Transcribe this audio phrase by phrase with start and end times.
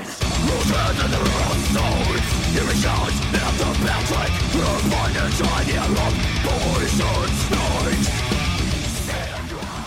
[0.00, 2.26] minds Rooted in their own souls
[2.58, 8.06] Irrigant and the Patrick Your mind is shining on poison's night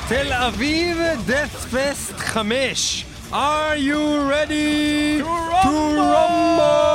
[0.08, 0.98] תל אביב
[1.28, 6.94] death fest 5 Are you ready to rumble?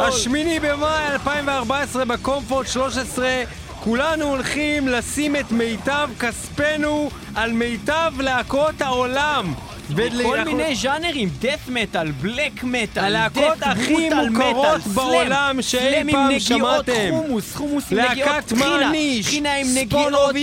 [0.00, 3.42] השמיני במאי 2014 בקומפורט 13
[3.80, 9.54] כולנו הולכים לשים את מיטב כספנו על מיטב להקות העולם
[10.22, 17.10] כל מיני ז'אנרים, דף מטאל, בלק מטאל, הלהקות הכי מוכרות בעולם שאי פעם שמעתם.
[17.10, 20.34] חומוס, חומוס עם נגיעות טחינה, טחינה עם נגיעות,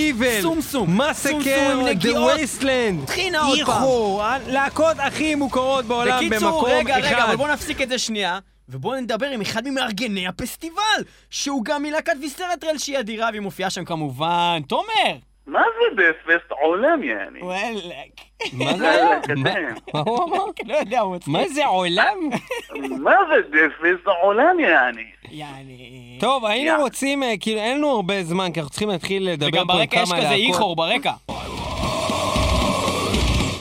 [0.42, 3.84] סומסום, מסקר, עם דה נגיעות, וייסטלנד, טחינה עוד פעם.
[3.84, 7.26] איחו, הלהקות הכי מוכרות בעולם בקיצור, במקום רגע, רגע, אחד.
[7.28, 8.40] אבל בוא נפסיק את זה שנייה.
[8.70, 13.86] ובואו נדבר עם אחד ממארגני הפסטיבל, שהוא גם מלהקת ויסטרטרל שהיא אדירה, והיא מופיעה שם
[13.86, 14.62] כמובן.
[14.68, 15.27] תומר!
[15.48, 17.40] מה זה דספסט עולם, יעני?
[17.42, 17.84] וואלכ.
[18.54, 18.92] מה זה.
[19.94, 20.46] מה הוא אמר?
[20.68, 21.34] לא יודע, הוא מצחיק.
[21.34, 22.18] מה זה עולם?
[23.00, 25.06] מה זה דספסט עולם, יעני?
[25.32, 26.18] יעני...
[26.20, 26.82] טוב, היינו.
[26.82, 29.80] רוצים, אה, כאילו, אין לנו הרבה זמן, כי אנחנו צריכים להתחיל לדבר וגם פה עם
[29.80, 30.48] ברקע יש כמה כזה להקות.
[30.48, 31.14] איחור ברקע.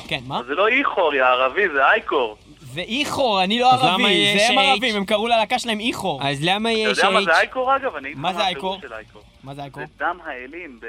[0.08, 0.41] כן, מה?
[0.47, 2.36] זה לא איחור, יא ערבי, זה אייקור.
[2.60, 4.58] זה איחור, אני לא ערבי, זה הם?
[4.58, 6.20] ערבים, הם קראו ללהקה שלהם איחור.
[6.22, 7.36] אז למה אתה יש יודע מה זה?
[7.38, 7.92] אייקור, אגב?
[8.14, 8.78] מה זה אייקור?
[8.97, 9.22] אייקור.
[9.44, 9.82] מה זה אייקור?
[9.82, 10.84] זה דם האלים ב...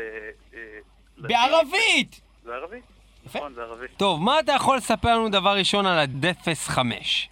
[0.54, 0.60] אה,
[1.18, 2.22] בערבית!
[2.46, 2.82] זה ערבי?
[3.26, 3.40] יפה.
[3.40, 3.86] נכון, זה ערבי.
[3.98, 7.30] טוב, מה אתה יכול לספר לנו דבר ראשון על הדפס 5?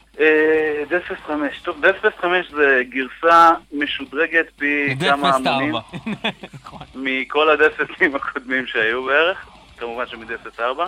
[0.89, 1.59] דספסט 5.
[1.63, 5.81] טוב, דספסט 5 זה גרסה משודרגת פי כמה דפס המונים 4.
[6.63, 6.87] נכון.
[6.95, 10.85] מכל הדספסטים הקודמים שהיו בערך, כמובן שמדספסט 4,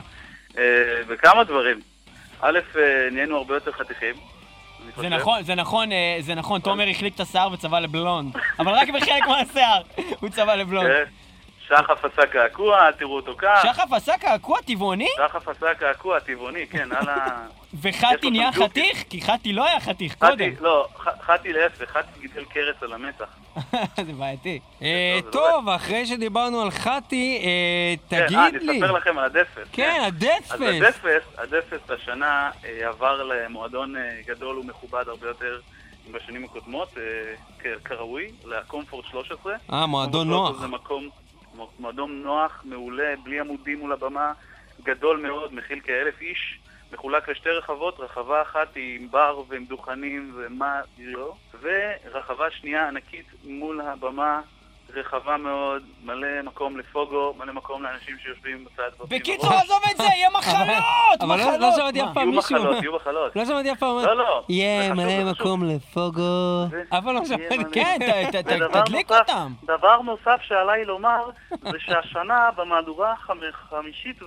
[0.58, 0.64] אה,
[1.08, 1.80] וכמה דברים.
[2.42, 4.16] א', אה, נהיינו הרבה יותר חתיכים.
[4.98, 5.10] זה.
[5.10, 8.36] נכון, זה נכון, אה, זה נכון, תומר החליק את השיער וצבע לבלונד.
[8.60, 9.82] אבל רק בחלק מהשיער
[10.20, 10.90] הוא צבע לבלונד.
[11.70, 11.76] כן.
[11.76, 13.60] שחף עשה קעקוע, אל תראו אותו כך.
[13.64, 15.08] שחף עשה קעקוע טבעוני?
[15.18, 17.16] שחף עשה קעקוע טבעוני, כן, על ה...
[17.82, 18.52] וחתי נהיה.
[18.52, 19.04] חתיך?
[19.10, 20.50] כי חתי לא היה חתיך קודם.
[20.62, 20.88] לא,
[21.22, 23.26] חתי להפך, חתי גידל קרס על המצח.
[24.08, 24.60] זה בעייתי.
[24.82, 28.80] אה, טוב, אחרי שדיברנו על חתי, אה, כן, אה, תגיד אני לי.
[28.80, 29.70] אספר לכם על הדספסט.
[29.72, 30.52] כן, אז הדפס.
[30.52, 33.96] הדספסט, הדספסט השנה אה, עבר למועדון
[34.26, 35.60] גדול ומכובד הרבה יותר
[36.12, 36.90] בשנים הקודמות,
[37.86, 39.54] כראוי, לקומפורט 13.
[39.74, 40.48] אה, מועדון נוח.
[40.50, 41.10] 13 זה מקום,
[41.80, 44.34] מועדון נוח, מעולה, בלי עמודים מול הבמה,
[44.84, 46.60] גדול מאוד, מכיל כאלף איש,
[46.92, 53.26] מחולק לשתי רחבות, רחבה אחת היא עם בר ועם דוכנים ומה לא, ורחבה שנייה ענקית
[53.44, 54.42] מול הבמה,
[54.94, 58.90] רחבה מאוד, מלא מקום לפוגו, מלא מקום לאנשים שיושבים בצד.
[59.00, 59.54] ועושים בקיצור.
[59.54, 61.22] עזוב את זה, יהיה מחלות!
[61.22, 61.60] אבל לא- מחלות!
[61.60, 62.08] לא שמעתי מה?
[62.10, 63.36] אף פעם יהיו מישהו מחלות, אומר- יהיו מחלות.
[63.36, 63.98] לא שמעתי אף פעם.
[63.98, 64.44] לא, לא.
[64.50, 65.32] יהיה מלא.
[65.32, 66.66] מקום לפוגו.
[66.92, 67.58] אבל לא שמעתי.
[67.74, 67.98] כן,
[68.72, 69.52] תדליק אותם.
[69.64, 74.20] דבר נוסף שעליי לומר, זה שהשנה במהדורה החמישית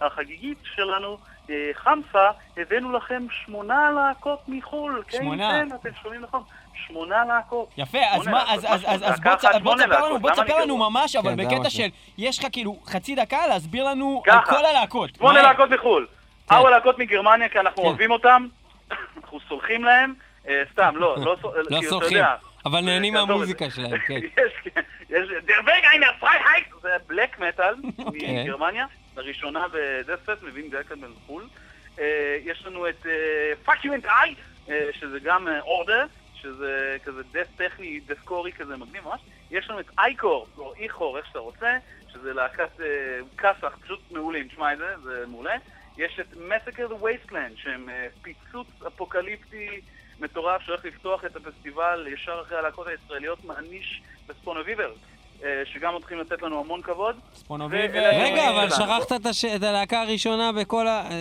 [0.00, 1.16] והחגיגית שלנו,
[1.50, 5.02] אה, חמסה, הבאנו לכם שמונה להקות מחו"ל.
[5.08, 5.50] כן, שמונה.
[5.50, 6.42] כן, אתם שומעים נכון.
[6.86, 7.68] שמונה להקות.
[7.78, 9.20] יפה, אז מה, אז- אז- אז- אז?
[9.20, 10.76] בוא לקחת בוא תספר לנו, בוא תספר לנו?
[10.78, 11.70] ממש, אבל כן, בקטע משהו.
[11.70, 11.88] של,
[12.18, 14.50] יש לך כאילו חצי דקה להסביר לנו על ככה.
[14.58, 15.10] כל הלהקות.
[15.16, 15.42] שמונה.
[15.42, 16.06] להקות מחו"ל.
[16.48, 16.54] כן.
[16.54, 17.88] ארבע להקות מגרמניה, כי אנחנו כן.
[17.88, 18.46] אוהבים אותם,
[19.16, 20.14] אנחנו סולחים להם.
[20.48, 22.24] אה, סתם, לא, לא לא כאילו, סולחים,
[22.66, 23.70] אבל זה- נהנים מהמוזיקה.
[23.70, 24.14] שלהם, כן.
[24.14, 24.52] יש,
[25.10, 27.74] יש, דער וג איינר פרייהייט, זה בלק מטאל.
[28.14, 28.86] מגרמניה,
[29.16, 31.46] לראשונה בדספט, מביאים גלקל מחו"ל.
[31.98, 32.04] אה,
[32.44, 33.06] יש לנו את
[33.64, 34.34] פאק יו אנד איי,
[34.92, 36.06] שזה גם אורדר,
[36.46, 39.20] שזה כזה דף טכני, דסקורי כזה מגניב ממש.
[39.50, 41.78] יש לנו את אייקור, או איחור, איך שאתה רוצה,
[42.12, 45.56] שזה להקת אה, כסח, פשוט מעולים, תשמע את זה, זה מעולה.
[45.96, 49.80] יש את מסקר Wasteland, שהם אה, פיצוץ אפוקליפטי
[50.20, 55.15] מטורף שהולך לפתוח את הפסטיבל ישר אחרי הלהקות הישראליות, מעניש בספונוביבר, אה,
[55.64, 57.16] שגם הולכים לתת לנו המון כבוד.
[57.34, 57.90] ספונוביב...
[57.90, 59.12] רגע, אבל אה, שכחת
[59.56, 60.50] את הלהקה הראשונה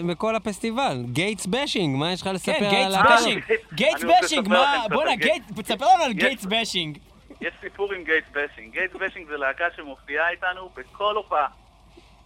[0.07, 3.15] בכל הפסטיבל, גייטס בשינג, מה יש לך לספר כן, על גייטס הלהקה?
[3.15, 3.43] בשינג.
[3.73, 4.85] גייטס בשינג, לספר מה...
[4.89, 6.97] בואנה, על תספר לנו על גייטס בשינג.
[7.41, 8.73] יש סיפור עם גייטס בשינג.
[8.73, 11.47] גייטס בשינג זה להקה שמופיעה איתנו בכל הופעה.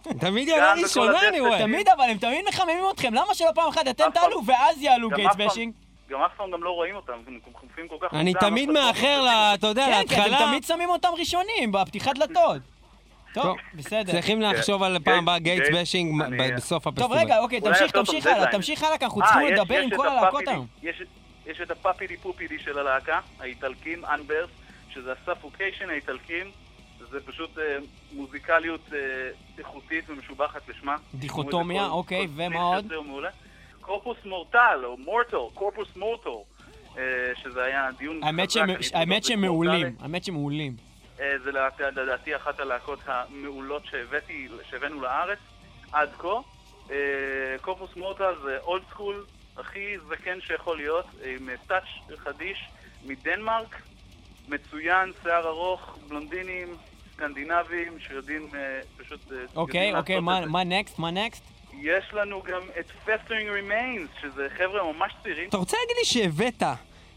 [0.02, 1.28] תמיד יונה בכל ראשונה.
[1.28, 1.58] אני רואה.
[1.58, 5.36] תמיד אבל, הם תמיד מחממים אתכם, למה שלא פעם אחת אתם תעלו ואז יעלו גייטס
[5.36, 5.72] בשינג?
[6.10, 9.24] גם אף פעם גם לא רואים אותם, הם מופיעים כל כך אני תמיד לא מאחר,
[9.54, 10.46] אתה יודע, כן, כי אתם להתחלה.
[10.48, 12.62] תמיד שמים אותם ראשונים, בפתיחת דלתות.
[13.34, 14.12] טוב, טוב, בסדר.
[14.12, 16.22] צריכים לחשוב על פעם הבאה גייטס גייט- בשינג
[16.56, 17.08] בסוף הפסטיבל.
[17.08, 18.46] טוב, רגע, אוקיי, תמשיך, תמשיך הלאה.
[18.52, 20.66] תמשיך הלאה, כי אנחנו אה, צריכים יש- לדבר יש עם את כל הלהקות היום.
[20.82, 21.02] יש-
[21.62, 24.50] את הפאפידי פופידי של הלהקה, האיטלקים, אנברס,
[24.90, 26.50] שזה הספוקיישן האיטלקים,
[27.10, 27.64] זה פשוט אה,
[28.12, 28.98] מוזיקליות אה,
[29.58, 30.96] איכותית ומשובחת לשמה.
[31.14, 32.92] דיכוטומיה, אוקיי, ומה עוד?
[33.80, 36.28] קורפוס מורטל, או מורטל, קורפוס מורטל,
[36.98, 37.02] אה,
[37.42, 38.26] שזה היה דיון חזק,
[38.94, 39.96] האמת שהם מעולים.
[40.00, 40.76] האמת שהם מעולים.
[41.20, 41.50] אה, זה
[41.96, 45.38] לדעתי- אחת הלהקות המעולות שהבאתי, שהבאנו לארץ
[45.92, 46.28] עד כה.
[46.90, 46.96] אה,
[47.60, 49.24] קורפוס מורטל זה אולד סקול,
[49.56, 52.68] הכי זקן שיכול להיות, עם אה, טאץ' חדיש
[53.06, 53.82] מדנמרק,
[54.48, 56.76] מצוין, שיער ארוך, בלונדינים,
[57.14, 59.32] סקנדינבים, שיודעים אה, פשוט...
[59.32, 60.20] אה, אוקיי, אוקיי.
[60.20, 60.98] מה נקסט?
[60.98, 61.44] מה נקסט?
[61.80, 65.48] יש לנו גם את Festering Remains, שזה חבר'ה ממש צעירים.
[65.48, 66.62] אתה רוצה להגיד לי שהבאת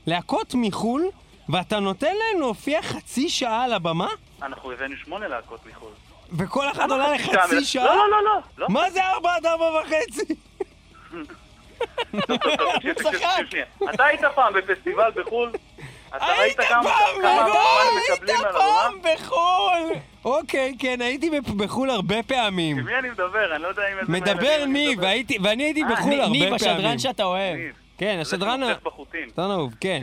[0.07, 1.09] להקות מחו"ל,
[1.49, 4.07] ואתה נותן להם להופיע חצי שעה על הבמה?
[4.41, 5.91] אנחנו הבאנו שמונה להקות מחו"ל.
[6.37, 7.85] וכל אחד עולה לחצי שעה?
[7.85, 8.41] לא, לא, לא, לא.
[8.57, 8.67] לא.
[8.69, 10.35] מה זה ארבע עד ארבע וחצי?
[12.75, 13.43] תקשיב, צחק.
[13.93, 15.51] אתה היית פעם בפסטיבל בחו"ל?
[16.15, 17.31] אתה ראית כמה זמן
[18.13, 18.87] מקבלים עליו, אה?
[18.87, 19.99] היית פעם בחו"ל!
[20.25, 22.77] אוקיי, כן, הייתי בחו"ל הרבה פעמים.
[22.77, 23.55] עם מי אני מדבר?
[23.55, 23.99] אני לא יודע אם...
[23.99, 24.11] איזה...
[24.11, 24.99] מדבר ניב,
[25.43, 26.43] ואני הייתי אה, בחו"ל הרבה פעמים.
[26.43, 27.59] ניב, השדרן שאתה אוהב.
[27.97, 28.65] כן, השדרן...
[28.65, 29.29] זה בחוטים.
[29.33, 30.01] אתה אהוב, כן.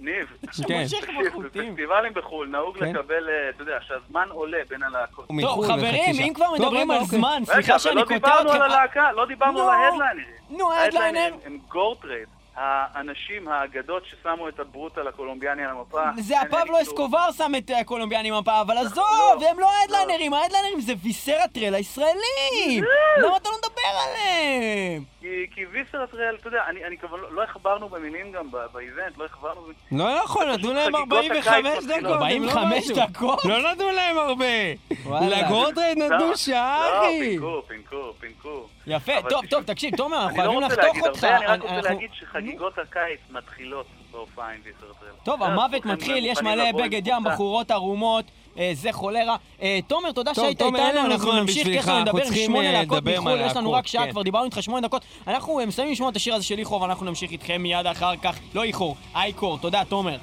[0.00, 2.94] ניב, בפסטיבלים בחו"ל נהוג כן.
[2.94, 5.28] לקבל, אה, אתה יודע, שהזמן עולה בין הלהקות.
[5.40, 7.18] טוב, חברים, אם כבר מדברים על אוקיי.
[7.18, 8.30] זמן, סליחה שאני לא קוטע אתכם.
[8.30, 10.26] רגע, אבל לא דיברנו על הלהקה, לא דיברנו על ההדליינרים.
[10.50, 11.34] נו, ההדליינר.
[11.46, 12.28] הם גורטרייד.
[12.56, 16.02] האנשים, האגדות ששמו את הברוטל הקולומביאני על המפה.
[16.18, 16.82] זה הפבלו.
[16.82, 19.48] אסקובר שם את הקולומביאני מפה, אבל עזוב, לא.
[19.50, 22.84] הם לא ההדליינרים, ההדליינרים זה ויסרטרל הישראלים!
[23.18, 25.02] למה אתה לא מדבר עליהם?
[25.20, 29.24] כי, כי ויסרטרל, אתה יודע, אני, אני כמובן, לא, לא החברנו במילים גם באיבנט, לא
[29.24, 29.60] החברנו...
[29.92, 31.94] לא יכול, נתנו להם חגיגות 45 הקיץ דקות.
[31.94, 32.22] מתחילות.
[32.30, 32.96] הם לא 45 משהו.
[33.06, 33.44] דקות?
[33.44, 34.74] לא נתנו להם הרבה.
[35.96, 37.18] נתנו לא, שעה, לא, אחי.
[37.20, 38.66] פינקו, פינקו, פינקו.
[38.86, 41.24] יפה, טוב, טוב, תקשיב, תומר, אנחנו לא חייבים לחתוך אותך.
[41.24, 45.08] אני רק רוצה להגיד שחגיגות הקיץ מתחילות בהופעה עם ויסרטרל.
[45.22, 47.24] טוב, המוות מתחיל, יש מלא בגד ים.
[47.24, 48.24] בחורות ערומות,
[48.58, 49.36] אה, זה חולרה.
[49.62, 53.40] אה, תומר, תודה שהיית איתנו, אנחנו נמשיך, אנחנו לדבר עם שמונה אה, להקות לדבר מחו"ל,
[53.40, 54.10] יש לנו רק שעה, כן.
[54.10, 55.04] כבר דיברנו איתך שמונה דקות.
[55.26, 58.38] אנחנו אה, מסיימים לשמוע את השיר הזה של איחור, ואנחנו נמשיך איתכם מיד אחר כך.
[58.54, 59.58] לא איחור, אייקור.
[59.58, 60.16] תודה, תומר.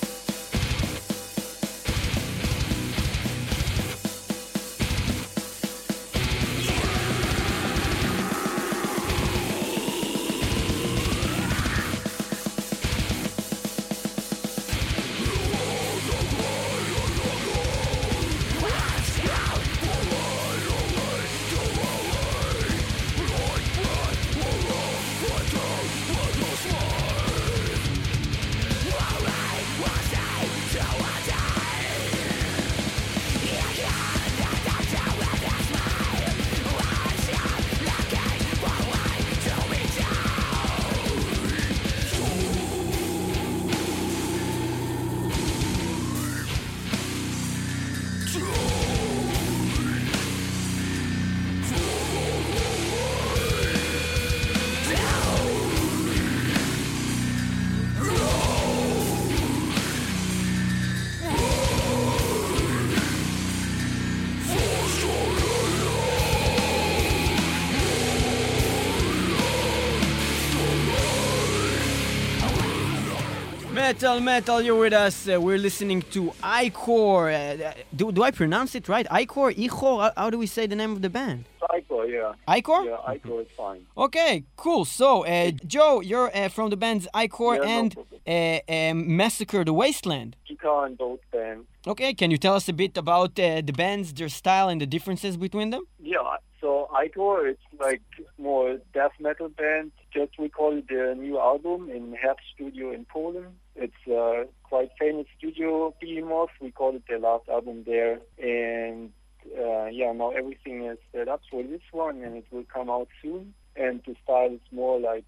[73.92, 75.28] Metal, metal, you're with us.
[75.28, 77.30] Uh, we're listening to Ichor.
[77.30, 79.06] Uh, do, do I pronounce it right?
[79.10, 79.52] Icor?
[79.52, 80.00] Ichor?
[80.04, 81.44] How, how do we say the name of the band?
[81.60, 82.32] Psycho, yeah.
[82.48, 82.86] Icor?
[82.86, 83.86] Yeah, Psycho is fine.
[83.98, 84.86] Okay, cool.
[84.86, 88.22] So, uh, Joe, you're uh, from the bands Ichor Yeah, and problem.
[88.26, 90.38] uh, um, Massacre the Wasteland.
[90.48, 91.68] Guitar in both bands.
[91.86, 94.86] Okay, can you tell us a bit about uh, the bands, their style, and the
[94.86, 95.84] differences between them?
[96.00, 98.02] Yeah, so Ichor, it's like
[98.38, 99.92] more death metal band.
[100.14, 103.56] Just recorded their new album in Hertz Studio in Poland.
[103.76, 106.50] It's a quite famous studio, Behemoth.
[106.60, 108.20] Recorded their last album there.
[108.38, 109.12] And
[109.58, 113.08] uh, yeah, now everything is set up for this one and it will come out
[113.22, 113.54] soon.
[113.76, 115.24] And the style is more like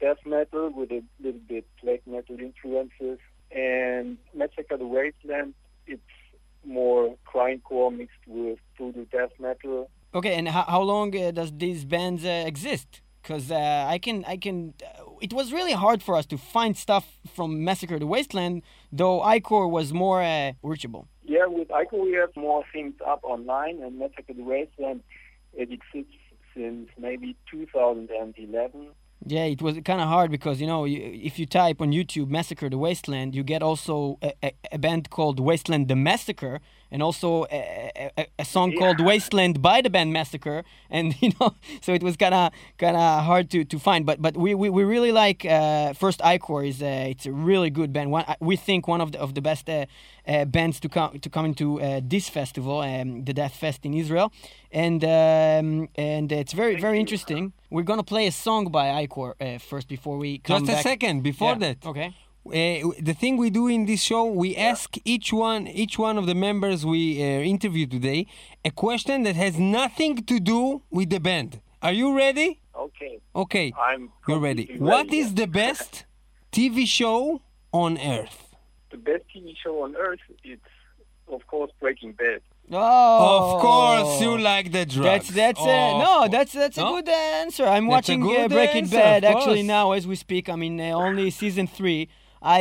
[0.00, 3.18] death metal with a little bit black metal influences.
[3.50, 5.54] And Massacre the Wasteland,
[5.86, 6.02] it's
[6.66, 9.88] more grindcore mixed with brutal death metal.
[10.14, 13.00] Okay, and how, how long uh, does these bands uh, exist?
[13.26, 14.74] Because uh, I can, I can.
[14.80, 19.20] Uh, it was really hard for us to find stuff from Massacre the Wasteland, though
[19.20, 21.08] Ichor was more uh, reachable.
[21.24, 25.02] Yeah, with Ico we have more things up online, and Massacre the Wasteland
[25.54, 26.14] it exists
[26.54, 28.88] since maybe 2011.
[29.24, 32.28] Yeah, it was kind of hard because you know you, if you type on YouTube
[32.28, 37.02] "Massacre the Wasteland," you get also a, a, a band called Wasteland the Massacre, and
[37.02, 41.92] also a, a, a song called Wasteland by the band Massacre, and you know, so
[41.92, 44.06] it was kind of kind of hard to, to find.
[44.06, 47.70] But but we, we, we really like uh, First Ichor is uh, it's a really
[47.70, 48.10] good band.
[48.10, 49.86] One we think one of the of the best uh,
[50.26, 53.94] uh, bands to come to come into uh, this festival, um, the Death Fest in
[53.94, 54.32] Israel,
[54.72, 57.52] and um, and it's very very interesting.
[57.70, 61.22] We're gonna play a song by Ichor uh, first before we come Just a second,
[61.22, 61.86] before Yeah, that.
[61.86, 62.14] Okay.
[62.50, 66.26] Uh, the thing we do in this show, we ask each one, each one of
[66.26, 67.24] the members we uh,
[67.54, 68.26] interview today,
[68.64, 71.60] a question that has nothing to do with the band.
[71.82, 72.60] Are you ready?
[72.74, 74.10] Okay, Okay, I'm.
[74.28, 74.64] you're ready.
[74.66, 76.04] completely What ready, is the best
[76.52, 77.40] TV show
[77.72, 78.54] on earth?
[78.90, 80.20] the best TV show on earth?
[80.44, 80.62] It's
[81.28, 82.40] of course Breaking Bad.
[82.70, 85.06] Oh, Of course, you like the drugs.
[85.06, 86.30] That's that's Of uh, no, course.
[86.30, 87.64] that's that's a good answer.
[87.64, 90.48] I'm That's a watching uh, Breaking answer, Bad actually now as we speak.
[90.48, 92.08] I mean, uh, only season three.
[92.48, 92.60] I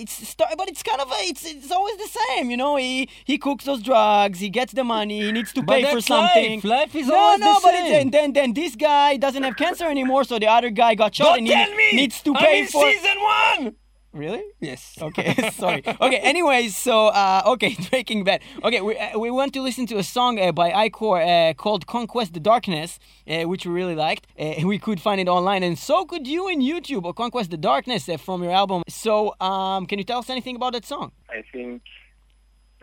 [0.00, 2.74] it's start, but it's kind of a, it's it's always the same, you know.
[2.76, 5.94] He he cooks those drugs, he gets the money, he needs to But pay for
[5.94, 6.54] that's something.
[6.56, 6.64] life.
[6.64, 7.84] Life is no, always no, the but same.
[7.86, 11.14] it's, and then then this guy doesn't have cancer anymore, so the other guy got
[11.14, 11.48] shot Don't and
[11.80, 12.90] he needs to I'm in for.
[12.90, 13.76] season one.
[14.14, 14.44] Really?
[14.60, 14.96] Yes.
[15.02, 15.82] Okay, sorry.
[16.00, 18.40] Okay, anyways, so uh, okay, Breaking Bad.
[18.62, 21.86] Okay, we uh, we want to listen to a song uh, by Ichor uh, called
[21.86, 24.26] "Conquest the Darkness," uh, which we really liked.
[24.38, 27.56] Uh, we could find it online, and so could you in YouTube or "Conquest the
[27.58, 28.82] Darkness" uh, from your album.
[28.88, 31.10] So, um, can you tell us anything about that song?
[31.28, 31.82] I think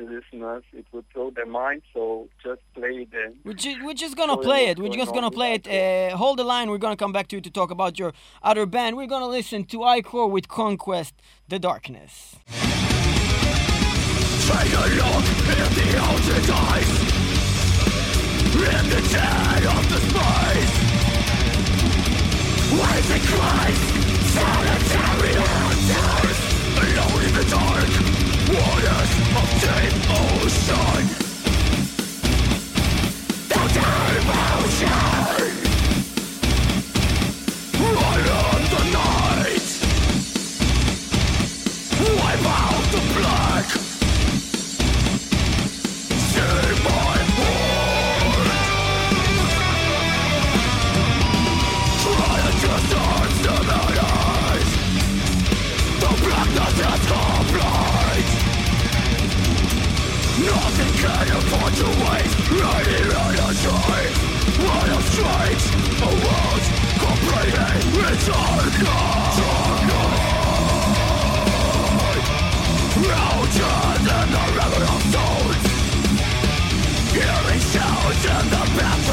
[0.06, 1.82] the listeners it would blow their mind.
[1.94, 4.80] So just play it and We're, ju- we're just gonna Sorry, play it.
[4.80, 5.68] We're just gonna play it.
[5.68, 6.70] Uh, hold the line.
[6.70, 8.98] We're gonna come back to you to talk about your other band.
[8.98, 11.14] We're gonna listen to Ichor with "Conquest
[11.48, 12.36] the Darkness."
[14.52, 15.26] Take a look
[15.60, 16.90] in the ocean's eyes
[18.54, 20.74] In the dead of the space
[22.74, 23.80] Waves and cries
[24.36, 26.40] Solitary hunters
[26.84, 28.11] Alone in the dark
[28.54, 31.08] Waters of deep ocean.
[33.48, 34.28] The deep
[34.60, 35.51] ocean
[61.02, 62.30] Nothing can afford to wait
[62.62, 64.02] Ready, ready, try
[64.62, 65.64] What a straight
[65.98, 66.64] A world
[67.02, 69.12] completely in darkness
[73.02, 75.58] Roaches in the river of souls.
[77.12, 79.11] Hearing sounds in the backpack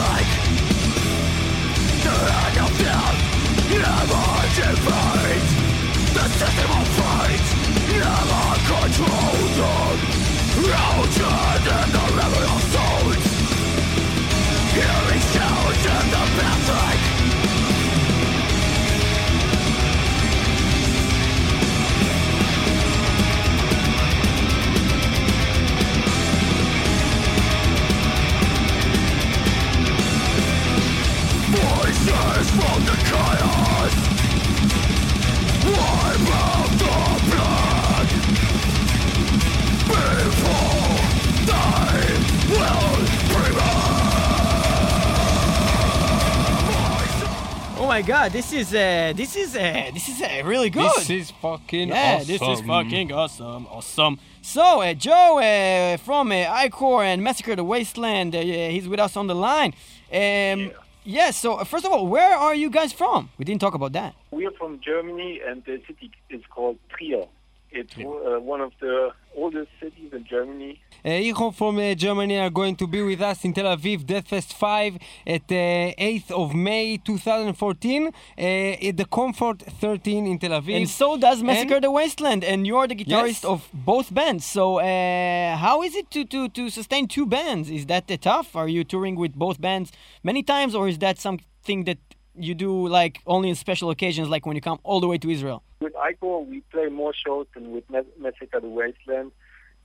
[47.89, 48.33] my God!
[48.33, 50.91] This is uh, this is uh, this is uh, really good.
[50.99, 52.27] This is fucking Yeah, awesome.
[52.29, 54.19] this is fucking awesome, awesome.
[54.43, 59.17] So, uh, Joe uh, from uh, Ichor and Massacre the Wasteland, uh, he's with us
[59.17, 59.73] on the line.
[60.13, 60.71] Um,
[61.05, 61.31] yeah.
[61.31, 63.31] So, uh, first of all, where are you guys from?
[63.39, 64.15] We didn't talk about that.
[64.31, 67.25] we are from Germany, and the city is called Trier.
[67.71, 70.81] It's uh, one of the oldest cities in Germany.
[71.05, 74.53] Uh, Ichor from uh, Germany are going to be with us in Tel Aviv Deathfest
[74.53, 80.77] 5 at uh, 8th of May 2014 uh, at the Comfort 13 in Tel Aviv.
[80.77, 83.45] And so does Massacre And- the Wasteland, and you're the guitarist Yes.
[83.45, 84.45] of both bands.
[84.45, 87.71] So, uh, how is it to, to, to sustain two bands?
[87.71, 88.57] Is that uh, tough?
[88.57, 89.93] Are you touring with both bands
[90.25, 91.99] many times, or is that something that
[92.35, 95.31] you do like only in special occasions, like when you come all the way to
[95.31, 95.63] Israel?
[95.81, 97.85] With Ichor, we play more shows than with
[98.19, 99.31] Massacre the Wasteland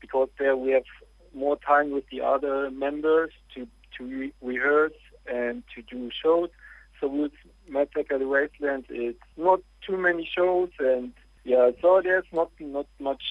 [0.02, 0.84] because there we have
[1.34, 4.94] more time with the other members to, to re- rehearse
[5.26, 6.50] and to do shows.
[7.00, 7.32] So with
[7.68, 11.14] Massacre the Wasteland, it's not too many shows and
[11.44, 13.24] yeah, so there's not not much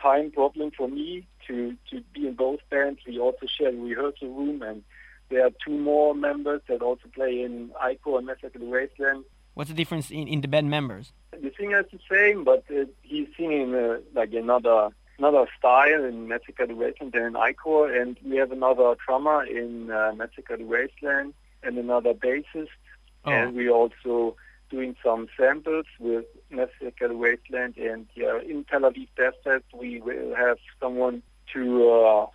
[0.00, 3.00] time problem for me to, to be in both bands.
[3.06, 4.82] We also share a rehearsal room and
[5.28, 9.24] there are two more members that also play in Ichor and Massacre the Wasteland.
[9.54, 11.12] What's the difference in, in the band members?
[11.32, 16.28] The singer is the same, but uh, he's singing uh, like another another style in
[16.66, 22.14] the Wasteland in Ichor, and we have another drummer in uh, the Wasteland and another
[22.14, 22.68] bassist,
[23.22, 23.30] Oh.
[23.30, 24.34] and we're also
[24.70, 30.34] doing some samples with the Wasteland, and yeah, in Tel Aviv Death Fest we will
[30.34, 31.22] have someone
[31.52, 32.26] to uh,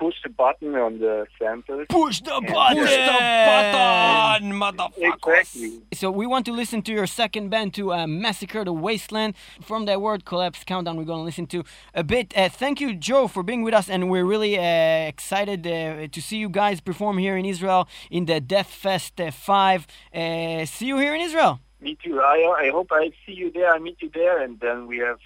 [0.00, 1.86] push the button on the samples.
[1.90, 2.78] Push the button.
[2.78, 3.18] Push the
[3.50, 5.40] button, motherfuckers.
[5.40, 5.82] Exactly.
[5.92, 9.34] So we want to listen to your second band to uh, Massacre the Wasteland.
[9.60, 11.64] From that word collapse countdown, we're going to listen to
[11.94, 12.26] a bit.
[12.34, 16.20] Uh, thank you, Joe, for being with us, and we're really uh, excited uh, to
[16.22, 19.86] see you guys perform here in Israel in the Death Fest uh, 5.
[20.14, 21.60] Uh, see you here in Israel.
[21.82, 22.20] Me too.
[22.20, 23.70] I, I hope I see you there.
[23.70, 25.18] I meet you there, and then we have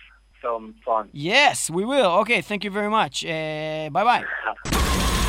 [0.45, 1.09] some fun.
[1.13, 2.13] Yes, we will.
[2.21, 3.25] Okay, thank you very much.
[3.25, 4.25] Uh, bye bye.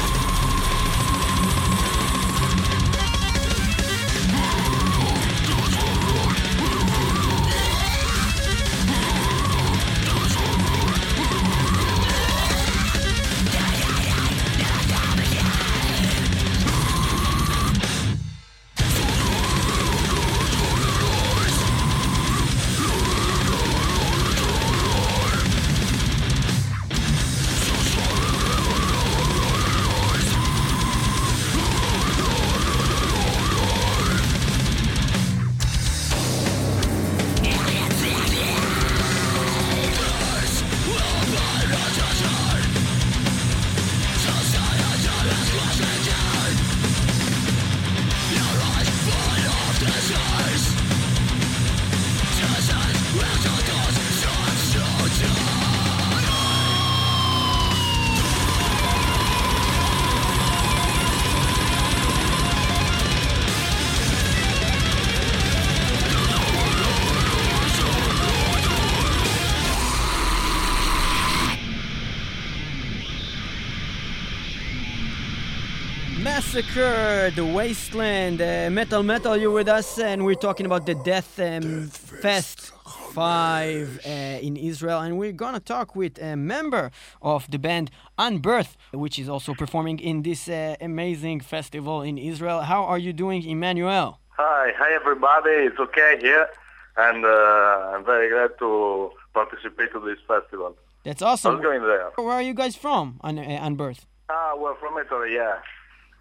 [76.55, 81.37] Massacre, the Wasteland, uh, Metal Metal, you're with us, and we're talking about the Death
[81.37, 82.71] um, Fest
[83.11, 88.77] 5 uh, in Israel, and we're gonna talk with a member of the band Unbirth,
[88.93, 92.61] which is also performing in this uh, amazing festival in Israel.
[92.61, 94.21] How are you doing, Emmanuel?
[94.37, 95.67] Hi, hi everybody.
[95.67, 96.47] It's okay here,
[96.95, 100.77] and uh, I'm very glad to participate to this festival.
[101.03, 101.59] That's How's awesome.
[101.59, 102.11] it going there?
[102.15, 104.05] Where are you guys from, Un- uh, Unbirth?
[104.29, 105.57] Ah, we're from Italy, yeah.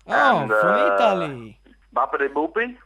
[0.06, 1.58] Oh, And, from uh, Italy.
[1.94, 2.76] Bapere Bupi?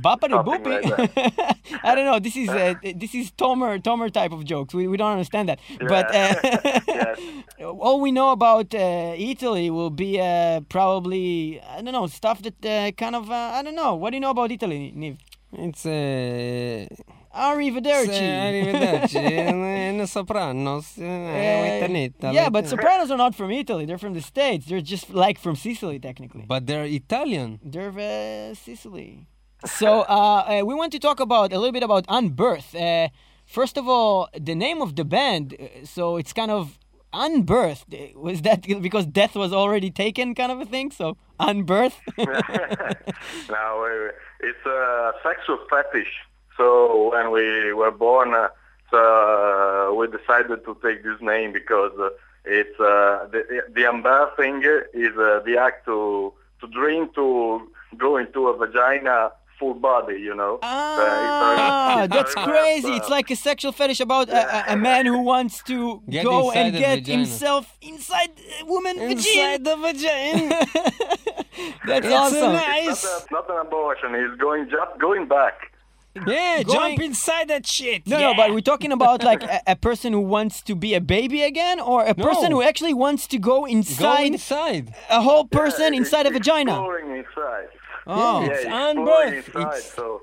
[0.00, 0.98] Bapari Something boopy.
[0.98, 2.18] like I don't know.
[2.18, 4.74] This is uh, this is Tomer Tomer type of jokes.
[4.74, 5.60] We, we don't understand that.
[5.80, 6.34] But uh,
[6.88, 7.18] Yes.
[7.64, 12.64] all we know about uh, Italy will be uh, probably I don't know stuff that
[12.64, 13.94] uh, kind of uh, I don't know.
[13.94, 15.18] What do you know about Italy, Niv?
[15.52, 16.86] It's uh,
[17.34, 18.20] Arrivederci.
[18.20, 19.16] Arrivederci.
[19.18, 20.98] eh, no sopranos.
[20.98, 23.86] Uh, with Anita, yeah, but Sopranos are not from Italy.
[23.86, 24.66] They're from the States.
[24.66, 26.44] They're just like from Sicily, technically.
[26.46, 27.58] But they're Italian.
[27.64, 29.26] They're uh, Sicily.
[29.64, 32.74] So uh, uh, we want to talk about a little bit about Unbirth.
[32.74, 33.08] Uh,
[33.46, 35.54] first of all, the name of the band.
[35.58, 36.78] uh, So it's kind of
[37.14, 37.84] Unbirth.
[37.92, 40.90] Uh, Was that because death was already taken, kind of a thing?
[40.90, 41.94] So Unbirth.
[42.18, 46.12] now, uh, it's a sexual fetish.
[46.56, 48.48] So when we were born, uh,
[48.90, 52.10] so we decided to take this name because uh,
[52.44, 53.40] it's uh, the,
[53.74, 54.62] the unbirthing
[54.94, 60.34] is uh, the act to to dream to go into a vagina full body, you
[60.34, 60.58] know.
[60.62, 62.92] Uh, it's a- Ah, it's that's a- crazy.
[62.92, 66.24] uh, It's like a sexual fetish about a, a, a man who wants to Get
[66.24, 67.18] go and get vagina.
[67.18, 69.64] himself inside a woman Inside vagina.
[69.68, 70.48] the vagina.
[71.86, 72.52] That's It's awesome.
[72.54, 73.04] nice.
[73.04, 74.14] Not, a, not an abortion.
[74.14, 75.71] He's going just going back.
[76.14, 78.06] Yeah, Going- jump inside that shit.
[78.06, 78.26] No, yeah.
[78.28, 81.42] no, but we're talking about like a, a person who wants to be a baby
[81.42, 84.94] again, or a person who actually wants to go Go inside inside.
[85.08, 86.72] a whole person Yeah, inside a vagina.
[86.72, 87.68] Exploring inside.
[88.06, 89.46] Oh, Yeah, It's exploring unbirth.
[89.46, 90.20] inside, It's- so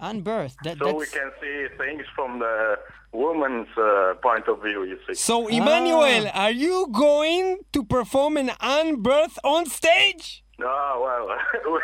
[0.00, 0.54] unbirth.
[0.64, 2.76] That, so we can see things from the
[3.12, 4.82] woman's uh, point of view.
[4.84, 5.14] You see.
[5.14, 10.42] So, Emmanuel, are you going to perform an unbirth on stage?
[10.60, 11.26] Ah, well.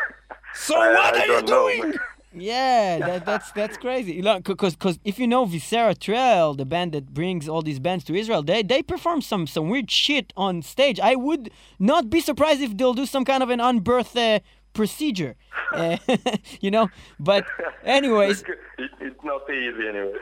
[0.55, 1.49] So I- what I are you don't
[1.91, 1.93] know.
[2.31, 2.45] doing?
[2.45, 4.21] yeah, that, that's that's crazy.
[4.21, 8.15] Because because if you know Viscera Trail, the band that brings all these bands to
[8.15, 10.99] Israel, they they perform some some weird shit on stage.
[10.99, 14.39] I would not be surprised if they'll do some kind of an unbirth uh,
[14.73, 15.35] procedure.
[15.73, 15.97] Uh,
[16.61, 16.89] you know,
[17.19, 17.45] but
[17.83, 18.41] anyways,
[18.77, 20.13] it, it's not easy anyway.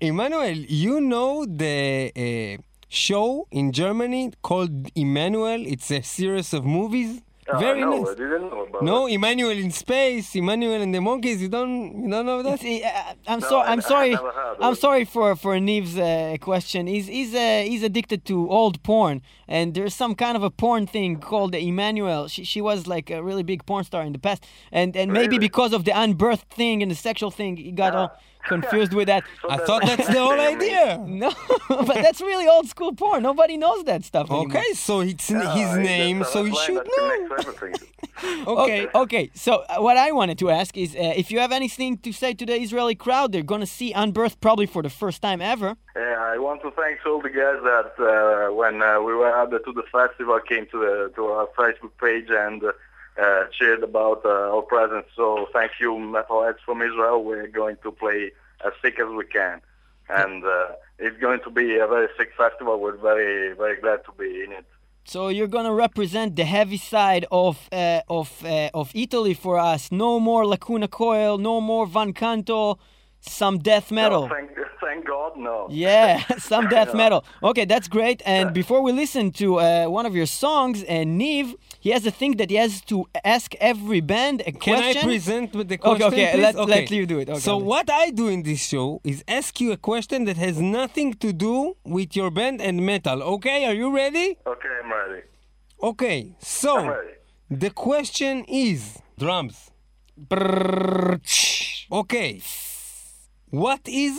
[0.00, 5.64] Emmanuel, you know the uh, show in Germany called Emmanuel?
[5.66, 7.22] It's a series of movies.
[7.46, 8.08] Uh, Very no, nice.
[8.08, 9.12] I didn't know about No, it.
[9.14, 11.42] Emmanuel in space, Emmanuel and the monkeys.
[11.42, 12.64] You don't, you don't know that?
[12.64, 13.68] Uh, I'm No, sorry.
[13.68, 14.10] I- I'm I sorry.
[14.10, 16.86] never I'm sorry for for Niv's uh, question.
[16.86, 20.86] He's he's uh, he's addicted to old porn, and there's some kind of a porn
[20.86, 22.28] thing called Emmanuel.
[22.28, 25.36] She she was like a really big porn star in the past, and and maybe
[25.38, 28.10] because of the unbirthed thing and the sexual thing, he got all
[28.44, 29.24] confused with that.
[29.42, 30.98] So I that- thought that's the whole idea.
[31.06, 31.32] No,
[31.68, 33.22] but that's really old school porn.
[33.22, 34.46] Nobody knows that stuff anymore.
[34.58, 37.26] Okay, so it's his it's name, so he should know.
[37.28, 37.48] connects.
[37.48, 37.72] Okay.
[38.46, 39.30] Okay, okay.
[39.34, 42.32] So uh, what I wanted to ask is, uh, if you have anything to say
[42.34, 45.76] to the Israeli crowd, they're gonna see Unbirth probably for the first time ever.
[45.96, 49.62] Yeah, I want to thank all the guys that uh, when uh, we were added
[49.66, 52.62] to the festival came to the to our Facebook page and
[53.20, 55.06] uh, cheered about uh, our presence.
[55.16, 57.22] So thank you, metalheads from Israel.
[57.24, 58.32] We're going to play
[58.64, 59.60] as sick as we can,
[60.08, 60.66] and uh,
[60.98, 62.80] it's going to be a very sick festival.
[62.80, 64.66] We're very very glad to be in it.
[65.06, 69.92] So you're gonna represent the heavy side of uh, of uh, of Italy for us.
[69.92, 72.78] No more Lacuna Coil, no more Van Canto,
[73.20, 74.22] some death metal.
[74.22, 74.50] No, thank,
[74.80, 75.68] thank God, no.
[75.70, 77.24] Yeah, some death metal.
[77.42, 78.22] Okay, that's great.
[78.24, 82.14] And before we listen to uh, one of your songs, uh, Niv, he has a
[82.20, 82.96] thing that he has to
[83.36, 84.94] ask every band a Can question.
[85.02, 86.06] Can I present with the Okay, question?
[86.12, 86.42] okay, please?
[86.56, 87.28] let- let you do it.
[87.28, 87.68] Okay, so I'll do it.
[87.74, 91.28] what I do in this show is ask you a question that has nothing to
[91.46, 91.54] do
[91.96, 93.18] with your band and metal.
[93.34, 94.28] Okay, are you ready?
[94.54, 95.22] Okay, I'm ready.
[95.90, 97.14] Okay, I'm so ready.
[97.64, 98.34] the question
[98.66, 98.78] is
[99.24, 99.56] drums.
[102.00, 102.40] Okay,
[103.50, 104.14] what is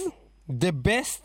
[0.48, 1.24] the best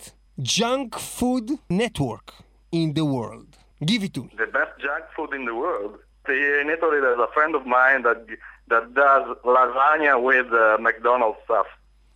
[0.59, 2.27] junk food network
[2.73, 3.51] in the world?
[3.91, 4.31] Give it to me.
[4.45, 5.95] The best junk food in the world.
[6.29, 8.27] In Italy, there's a friend of mine that
[8.69, 11.67] that does lasagna with uh, McDonald's stuff.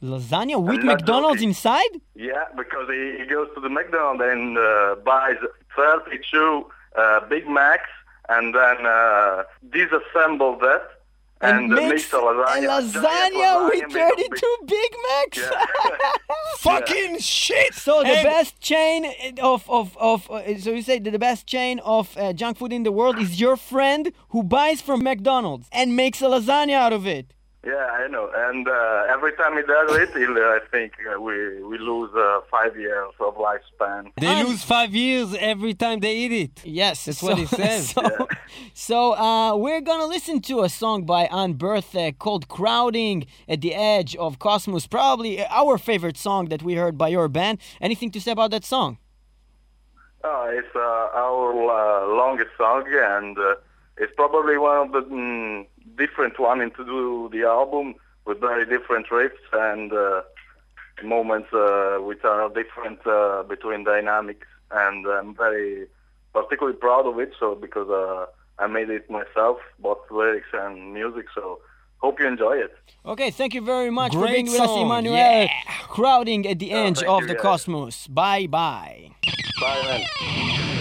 [0.02, 2.00] Lasagna with McDonald's inside?
[2.14, 5.36] Yeah, because he, he goes to the McDonald's and uh, buys
[5.74, 7.88] 32 uh, Big Macs
[8.28, 10.82] and then uh, disassembles that
[11.44, 12.78] and, uh, makes a lasagna.
[12.78, 15.38] a giant lasagna with 32 Big Macs.
[15.38, 15.96] Yeah.
[16.58, 17.74] Fucking shit!
[17.74, 19.06] So the And- best chain
[19.40, 22.82] of of of uh, so you say the best chain of uh, junk food in
[22.82, 27.06] the world is your friend who buys from McDonald's and makes a lasagna out of
[27.06, 27.32] it.
[27.66, 28.30] Yeah, I know.
[28.34, 32.10] And uh, every time he does it, he'll, uh, I think uh, we we lose
[32.14, 34.10] uh, five years of lifespan.
[34.20, 36.60] They I'm- lose five years every time they eat it.
[36.64, 37.90] Yes, That's what he says.
[37.90, 38.28] So,
[38.74, 43.74] so uh, we're gonna listen to a song by Unbirth uh, called "Crowding at the
[43.74, 47.60] Edge of Cosmos." Probably our favorite song that we heard by your band.
[47.80, 48.98] Anything to say about that song?
[50.22, 50.78] Oh, it's uh,
[51.24, 53.54] our uh, longest song, and uh,
[53.98, 57.94] it's probably one of the mm, different one into do the album
[58.26, 60.22] with very different riffs and uh,
[61.02, 64.46] moments uh, which are different uh, between dynamics.
[64.70, 65.86] And I'm very
[66.32, 68.26] particularly proud of it, so because uh,
[68.62, 71.26] I made it myself, both lyrics and music.
[71.34, 71.60] So
[71.98, 72.74] hope you enjoy it.
[73.06, 75.14] Okay, thank you very much for Great being with us, song, Emmanuel.
[75.16, 75.48] yeah.
[75.88, 77.42] Crowding at the Oh, edge thank of you, the guys.
[77.42, 78.06] cosmos.
[78.08, 79.10] Bye bye.
[79.60, 80.80] Bye, man.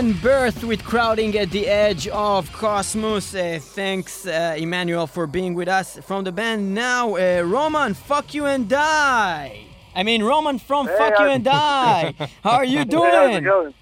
[0.00, 3.34] Unbirthed with crowding at the edge of Cosmos.
[3.34, 6.74] Uh, thanks, uh, Emmanuel, for being with us from the band.
[6.74, 9.60] Now, uh, Roman, fuck you and die.
[9.94, 12.14] I mean, Roman from Hey, Fuck You and Die.
[12.42, 13.10] How are you doing?
[13.12, 13.44] Hey, how's it doing?
[13.44, 13.74] going?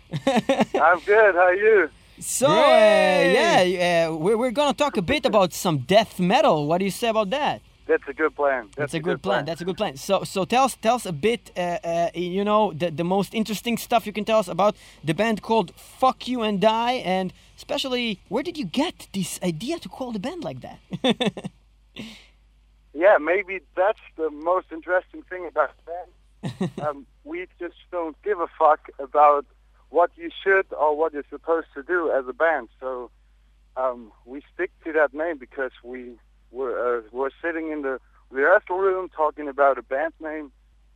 [0.83, 1.35] I'm good.
[1.37, 1.89] How are you?
[2.19, 6.67] so, uh, yeah, uh, we're, we're gonna talk a bit about some death metal.
[6.67, 7.63] What do you say about that?
[7.89, 8.69] That's a good plan.
[8.77, 9.47] That's a good plan.
[9.47, 9.97] That's a good plan.
[9.97, 11.51] So, so tell us, tell us a bit.
[11.57, 15.15] Uh, uh, you know, the the most interesting stuff you can tell us about the
[15.15, 19.89] band called Fuck You and Die, and especially where did you get this idea to
[19.89, 20.79] call the band like that?
[22.93, 26.71] yeah, maybe that's the most interesting thing about the band.
[26.87, 29.47] um, we just don't give a fuck about
[29.89, 32.69] what you should or what you're supposed to do as a band.
[32.81, 33.11] So
[33.79, 36.19] um, we stick to that name because we
[36.51, 37.99] were uh, were sitting in the
[38.31, 40.51] rehearsal room talking about a band name,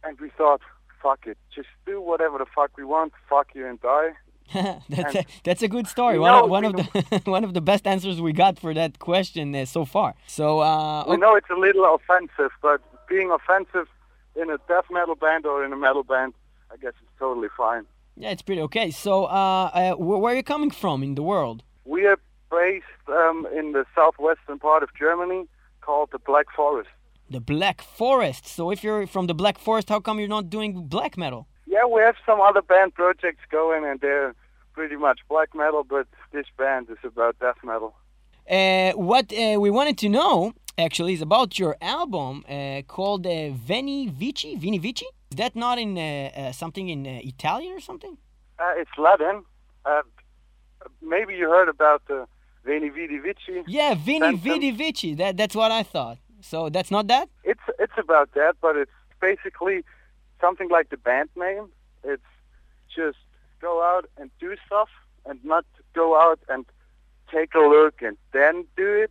[0.05, 0.61] and we thought,
[1.03, 3.13] fuck it, just do whatever the fuck we want.
[3.29, 4.11] Fuck you and die.
[4.91, 6.19] that's a, that's a good story.
[6.19, 8.99] One of, know- one of the one of the best answers we got for that
[8.99, 10.15] question uh, so far.
[10.27, 13.89] So, uh, We know it's a little offensive, but being offensive
[14.37, 16.35] in a death metal band or in a metal band,
[16.71, 17.85] I guess it's totally fine.
[18.17, 18.91] yeah, it's pretty okay.
[18.91, 21.63] So, uh, uh, wh- where are you coming from in the world?
[21.85, 22.19] We are
[22.61, 25.43] based um, in the southwestern part of Germany
[25.81, 26.91] called the Black Forest.
[27.37, 28.45] The Black Forest.
[28.57, 31.43] So, if you're from the Black Forest, how come you're not doing black metal?
[31.67, 34.35] Yeah, we have some other band projects going, and they're
[34.75, 37.95] pretty much black metal, but this band is about death metal.
[38.59, 43.51] Uh, what uh, we wanted to know actually is about your album uh, called uh,
[43.51, 44.57] Veni Vici.
[44.57, 45.07] Vini Vici.
[45.31, 48.19] Is that not in uh, uh, something in uh, Italian or something?
[48.59, 49.45] Uh, it's Latin.
[49.85, 50.03] Uh,
[51.01, 52.27] maybe you heard about the
[52.65, 53.63] Veni Vidi Vici.
[53.67, 54.37] Yeah, Vini.
[54.37, 55.15] Vidi Vici.
[55.15, 56.19] That that's what I thought.
[56.41, 57.29] So that's not that.
[57.45, 59.85] It's it's about that, but it's basically
[60.41, 61.69] something like the band name.
[62.05, 62.23] It's
[62.95, 63.19] just
[63.61, 64.89] go out and do stuff,
[65.27, 66.65] and not go out and
[67.33, 69.11] take a look and then do it.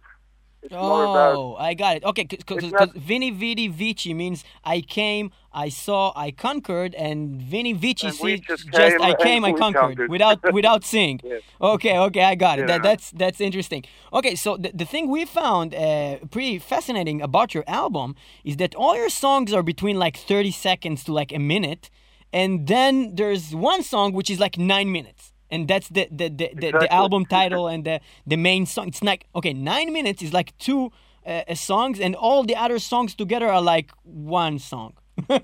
[0.64, 2.04] It's Oh, I got it.
[2.04, 7.74] Okay, because not- Veni Vidi Vici means I came, I saw, I conquered, and Vini
[7.74, 10.10] Vici And see- just just came I came, I conquered conquered.
[10.10, 11.20] without without seeing.
[11.24, 11.42] Yes.
[11.60, 12.68] Okay, okay, I got it.
[12.68, 13.84] That, that's that's interesting.
[14.14, 18.76] Okay, so the, the thing we found uh, pretty fascinating about your album is that
[18.76, 21.90] all your songs are between like 30 seconds to like a minute,
[22.32, 25.34] and then there's one song which is like nine minutes.
[25.52, 28.88] And that's the the, the, the, the album title and the, the main song.
[28.88, 30.92] It's like okay, nine minutes is like two
[31.26, 34.94] uh, uh, songs, and all the other songs together are like one song.
[35.30, 35.36] so,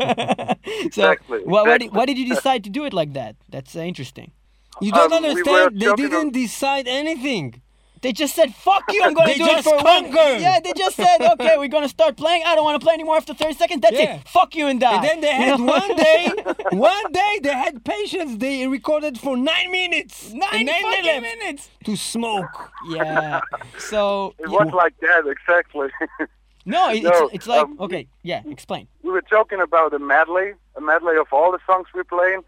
[0.81, 3.35] Exactly, why, why, did, why did you decide to do it like that?
[3.49, 4.31] That's uh, interesting.
[4.79, 5.79] You don't Um, we understand.
[5.79, 7.61] they didn't decide anything.
[8.01, 9.01] They just said, "Fuck you!
[9.03, 10.41] I'm gonna They do it for one." conquered.
[10.41, 12.43] Yeah, they just said, "Okay, we're gonna start playing.
[12.45, 13.81] I don't want to play anymore after 30 seconds.
[13.81, 14.15] That's Yeah.
[14.15, 14.27] it.
[14.27, 16.31] Fuck you and die." And then they had one day,
[16.71, 18.37] one day they had patience.
[18.37, 20.31] They recorded for nine minutes.
[20.33, 21.69] nine and then they fucking left minutes.
[21.85, 22.71] to smoke.
[22.89, 23.41] Yeah.
[23.77, 24.57] So it yeah.
[24.57, 25.89] was like that exactly.
[26.65, 28.41] no, it, No, it's it's like um, okay, yeah.
[28.49, 28.87] Explain.
[29.03, 32.41] we were talking about a medley, a medley of all the songs we're playing.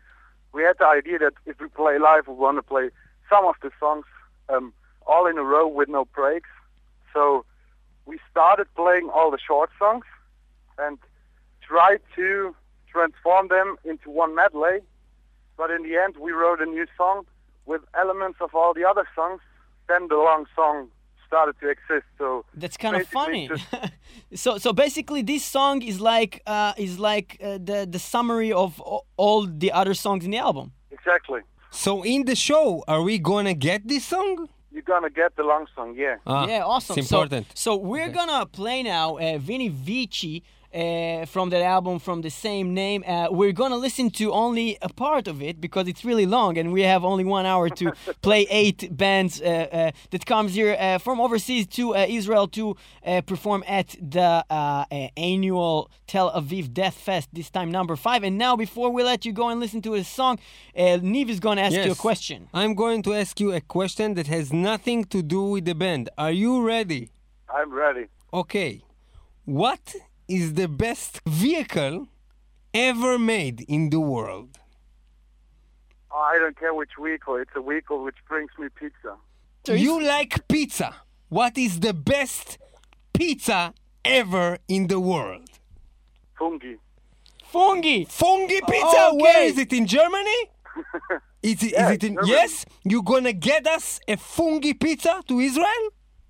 [0.54, 2.90] We had the idea that if we play live, we want to play
[3.30, 4.06] some of the songs
[4.50, 4.74] um,
[5.10, 6.50] all in a row with no breaks.
[7.14, 7.46] So
[8.06, 10.06] we started playing all the short songs
[10.78, 10.98] and
[11.68, 12.56] tried to
[12.92, 14.78] transform them into one medley.
[15.58, 17.26] But in the end, we wrote a new song
[17.66, 19.42] with elements of all the other songs.
[19.88, 20.90] Then the long song
[21.28, 22.08] started to exist.
[22.18, 23.92] So That's kind of basically funny.
[24.44, 28.82] so so basically, this song is like uh, is like uh, the the summary of
[29.24, 30.72] all the other songs in the album.
[30.92, 31.42] exactly,
[31.86, 34.50] So in the show, are we gonna get this song?
[34.72, 36.18] You're gonna get the long song, yeah.
[36.26, 36.98] Ah, yeah, awesome.
[37.00, 37.48] It's important.
[37.54, 42.74] So, we're gonna play now uh, Vini Vici uh, from that album from the same
[42.74, 43.04] name.
[43.08, 46.72] Uh, we're gonna listen to only a part of it because it's really long, and
[46.72, 50.98] we have only one hour to play eight bands uh, uh, that comes here uh,
[51.00, 56.74] from overseas to uh, Israel to uh, perform at the uh, uh, annual Tel Aviv
[56.74, 57.30] Death Fest.
[57.34, 58.24] This time number five.
[58.24, 60.40] And now, before we let you go and listen to a song,
[60.76, 60.82] uh,
[61.14, 62.00] Niv is gonna ask you a Yes.
[62.00, 62.48] question.
[62.54, 66.10] I'm going to ask you a question that has nothing to do with the band.
[66.18, 67.10] Are you ready?
[67.54, 68.06] I'm ready.
[68.34, 68.84] Okay.
[69.46, 69.96] What
[70.30, 72.08] is the best vehicle
[72.74, 74.58] ever made in the world?
[76.14, 77.36] I don't care which vehicle.
[77.38, 79.16] It's a vehicle which brings me pizza.
[79.66, 80.96] So you- You like pizza.
[81.30, 82.58] What is the best
[83.14, 83.74] pizza
[84.06, 85.50] ever in the world?
[86.38, 86.76] Fungi.
[87.44, 88.06] Fungi.
[88.06, 89.08] Fungi pizza.
[89.10, 89.18] Okay.
[89.24, 90.40] Where is it in Germany?
[91.42, 92.14] Is it, is Yeah, it in?
[92.16, 92.32] Germany.
[92.32, 92.66] Yes.
[92.84, 95.86] You gonna get us a fungi pizza to Israel?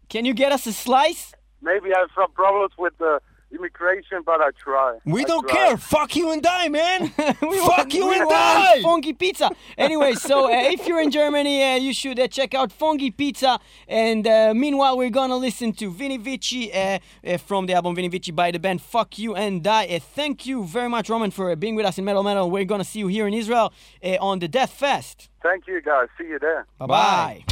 [0.07, 1.33] Can you get us a slice?
[1.63, 3.19] Maybe I have some problems with the
[3.51, 4.97] immigration, but I try.
[5.05, 5.55] We I don't try.
[5.67, 5.77] care.
[5.77, 7.01] Fuck you and die, man.
[7.41, 8.35] we Fuck want- you we and want
[8.75, 8.81] die.
[8.81, 9.51] Funky Pizza.
[9.77, 13.59] Anyway, so uh, if you're in Germany, uh, you should uh, check out Funky Pizza.
[13.88, 18.07] And uh, meanwhile, we're gonna listen to Vini Vici uh, uh, from the album Vini
[18.07, 19.85] Vici by the band Fuck You and Die.
[19.88, 22.49] Uh, thank you very much, Roman, for uh, being with us in Metal Metal.
[22.49, 25.29] We're gonna see you here in Israel uh, on the Death Fest.
[25.41, 26.07] Thank you guys.
[26.17, 26.65] See you there.
[26.79, 27.43] Bye bye.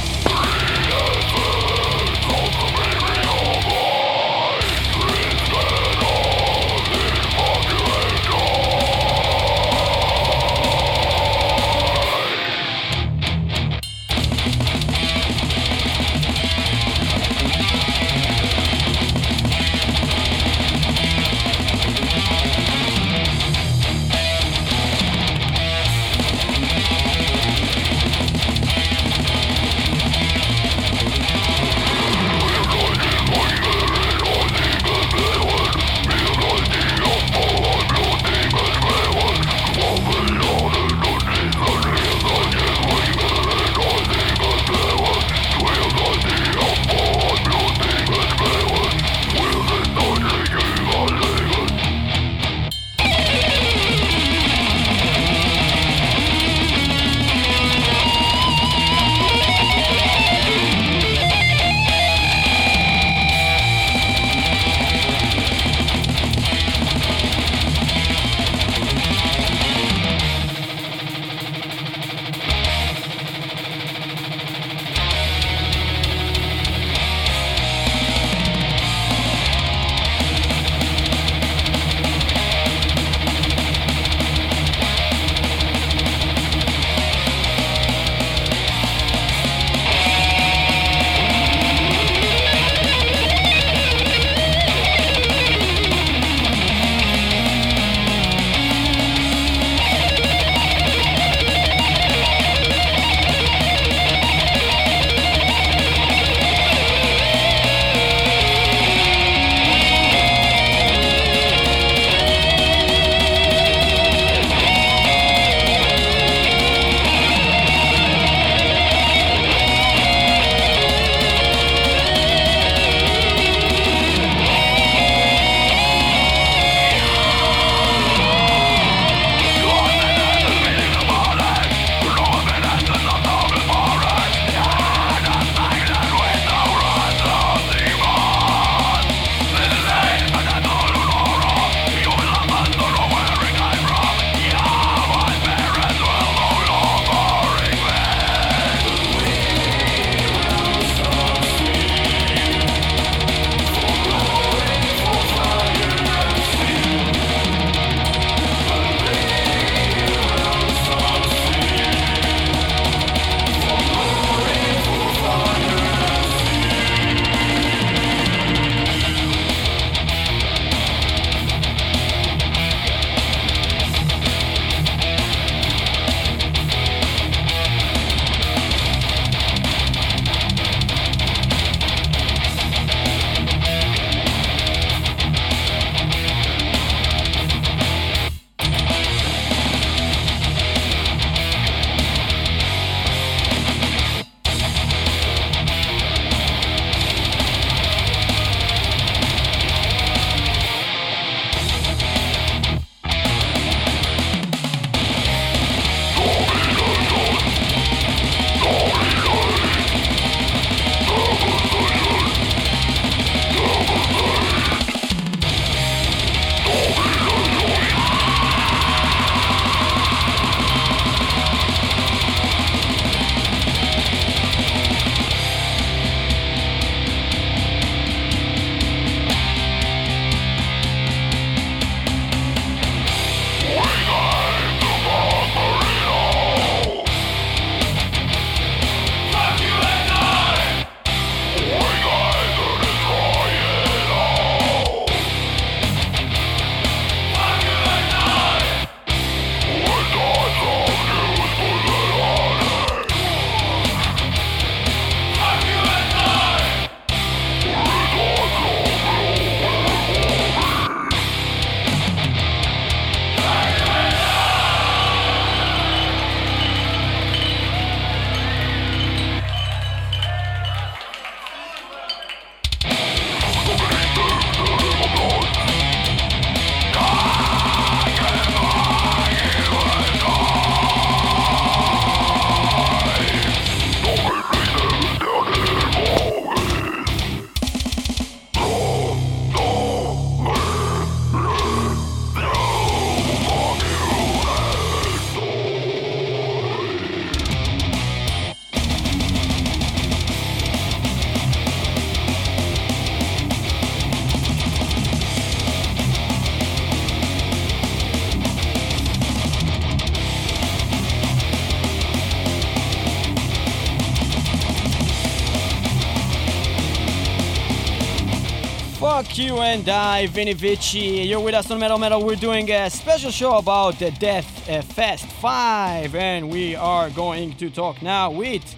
[319.78, 320.98] And I, Vinny Vici.
[320.98, 322.24] You're with us on Metal Metal.
[322.24, 327.54] We're doing a special show about the Death uh, Fest 5, and we are going
[327.58, 328.74] to talk now with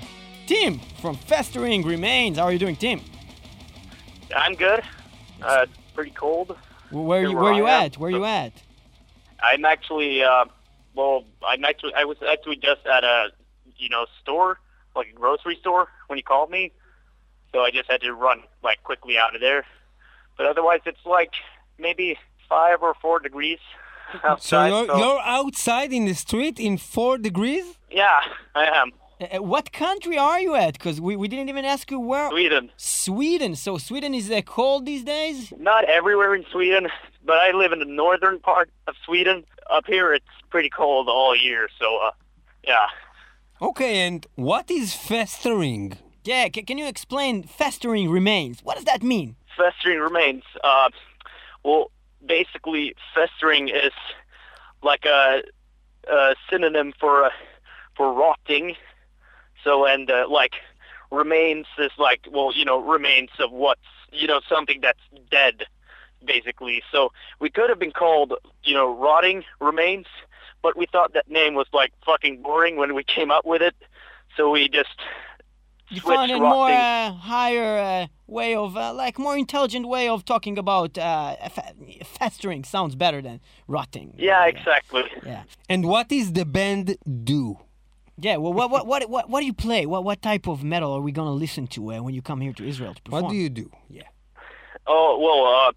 [0.46, 2.36] Tim from Festering Remains.
[2.36, 3.00] How are you doing, Tim?
[4.36, 4.82] I'm good.
[5.40, 6.54] Uh, pretty cold.
[6.90, 7.96] Where Here you where you at?
[7.96, 8.52] Where are you at?
[9.42, 10.44] I'm actually, uh,
[10.94, 13.30] well, I'm actually, I was actually just at a,
[13.78, 14.60] you know, store,
[14.94, 16.72] like a grocery store when you called me.
[17.52, 19.64] So I just had to run, like, quickly out of there.
[20.40, 21.32] But otherwise, it's like
[21.78, 22.16] maybe
[22.48, 23.58] five or four degrees
[24.12, 24.68] So outside.
[24.68, 27.66] you're, so- you're outside in the street in four degrees?
[27.90, 28.20] yeah,
[28.54, 28.88] I am.
[29.20, 30.72] Uh, uh, what country are you at?
[30.78, 32.30] Because we, we didn't even ask you where.
[32.30, 32.70] Sweden.
[32.78, 33.54] Sweden.
[33.54, 35.52] So Sweden is uh, cold these days?
[35.58, 36.88] Not everywhere in Sweden,
[37.22, 39.44] but I live in the northern part of Sweden.
[39.70, 41.68] Up here, it's pretty cold all year.
[41.78, 42.12] So, uh,
[42.66, 42.86] yeah.
[43.60, 45.98] Okay, and what is festering?
[46.24, 48.60] Yeah, c- can you explain festering remains?
[48.64, 49.36] What does that mean?
[49.60, 50.42] Festering remains.
[50.64, 50.90] Uh,
[51.64, 51.90] well,
[52.24, 53.92] basically, festering is
[54.82, 55.42] like a,
[56.10, 57.30] a synonym for uh,
[57.96, 58.76] for rotting.
[59.62, 60.54] So, and uh, like
[61.10, 63.80] remains is like well, you know, remains of what's
[64.12, 65.00] you know something that's
[65.30, 65.66] dead,
[66.24, 66.82] basically.
[66.90, 68.34] So we could have been called
[68.64, 70.06] you know rotting remains,
[70.62, 73.74] but we thought that name was like fucking boring when we came up with it.
[74.36, 75.00] So we just
[75.90, 80.08] You switched found a more uh, higher uh, way of, uh, like, more intelligent way
[80.08, 81.34] of talking about uh,
[82.04, 82.62] festering.
[82.64, 84.14] Sounds better than rotting.
[84.16, 85.04] yeah, exactly.
[85.26, 85.42] Yeah.
[85.68, 87.58] And what is the band do?
[88.16, 88.36] Yeah.
[88.36, 89.86] Well, what what what what, what do you play?
[89.86, 92.52] What what type of metal are we gonna listen to uh, when you come here
[92.52, 93.24] to Israel to perform?
[93.24, 93.70] What do you do?
[93.88, 94.02] Yeah.
[94.86, 95.72] Oh well, uh,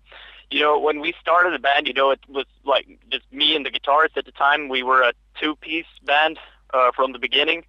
[0.52, 3.66] you know, when we started the band, you know, it was like just me and
[3.66, 4.68] the guitarist at the time.
[4.70, 6.38] We were a two-piece band
[6.74, 7.64] uh, from the beginning,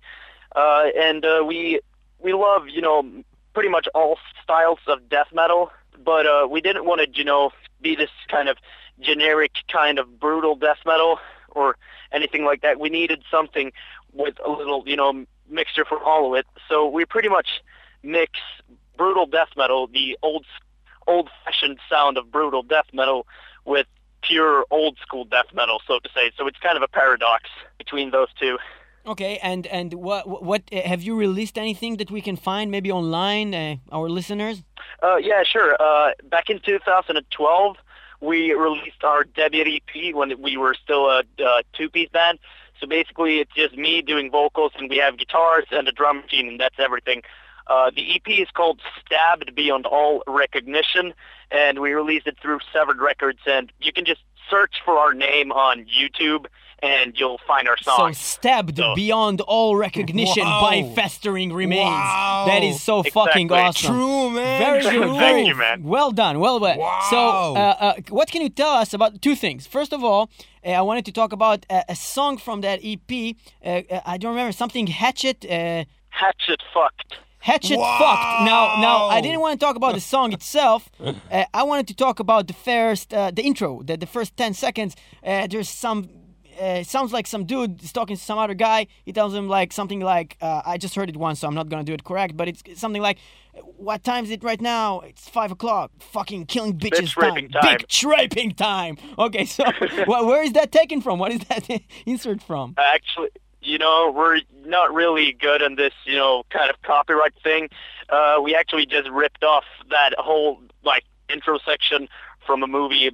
[0.56, 1.80] uh, and uh, we
[2.24, 3.04] we love you know
[3.52, 5.70] pretty much all styles of death metal,
[6.04, 7.50] but uh, we didn't want to you know
[7.80, 8.56] be this kind of
[9.00, 11.18] generic kind of brutal death metal
[11.50, 11.76] or
[12.10, 12.80] anything like that.
[12.80, 13.70] We needed something
[14.12, 16.46] with a little you know mixture for all of it.
[16.68, 17.62] So we pretty much
[18.02, 18.32] mix
[18.96, 20.46] brutal death metal, the old
[21.06, 23.26] old-fashioned sound of brutal death metal
[23.66, 23.86] with
[24.22, 26.30] pure old school death metal, so to say.
[26.36, 28.58] So it's kind of a paradox between those two.
[29.06, 33.54] Okay, and and what what have you released anything that we can find maybe online,
[33.54, 34.62] uh, our listeners?
[35.02, 35.76] Uh, yeah, sure.
[35.78, 37.76] Uh, back in 2012,
[38.20, 41.22] we released our debut EP when we were still a
[41.74, 42.38] two-piece band.
[42.80, 46.48] So basically, it's just me doing vocals, and we have guitars and a drum machine,
[46.48, 47.22] and that's everything.
[47.66, 51.14] Uh, the EP is called Stabbed Beyond All Recognition,
[51.50, 53.40] and we released it through Severed Records.
[53.46, 56.46] And you can just search for our name on YouTube,
[56.82, 58.12] and you'll find our song.
[58.14, 61.90] So stabbed So- beyond all recognition by festering remains.
[61.90, 62.44] Wow.
[62.46, 63.94] That is so fucking awesome.
[63.94, 64.60] True, man.
[64.60, 64.90] Very True.
[64.90, 65.08] good.
[65.08, 65.82] Thank very- you, man.
[65.84, 66.40] Well done.
[66.40, 66.78] Well done.
[67.10, 69.66] So, uh, uh, what can you tell us about two things?
[69.66, 70.30] First of all,
[70.66, 73.36] uh, I wanted to talk about uh, a song from that EP.
[73.64, 75.44] Uh, uh, I don't remember something Hatchet.
[75.44, 77.16] Uh, Hatchet fucked.
[77.40, 77.98] Hatchet Wow.
[77.98, 78.44] fucked.
[78.46, 80.88] Now, now I didn't want to talk about the song itself.
[81.30, 84.54] Uh, I wanted to talk about the first, uh, the intro, the, the first ten
[84.54, 84.96] seconds.
[85.26, 86.08] Uh, there's some.
[86.60, 88.86] Uh, it sounds like some dude is talking to some other guy.
[89.04, 91.68] He tells him like something like, uh, "I just heard it once, so I'm not
[91.68, 93.18] gonna do it correct." But it's something like,
[93.76, 95.00] "What time is it right now?
[95.00, 95.90] It's five o'clock.
[96.00, 97.78] Fucking killing bitches Bitch raping time.
[97.78, 99.64] Big raping time." Okay, so
[100.06, 101.18] wh- where is that taken from?
[101.18, 101.68] What is that
[102.06, 102.74] insert from?
[102.78, 103.30] Actually,
[103.60, 107.68] you know, we're not really good in this, you know, kind of copyright thing.
[108.08, 112.08] Uh, we actually just ripped off that whole like intro section
[112.46, 113.10] from a movie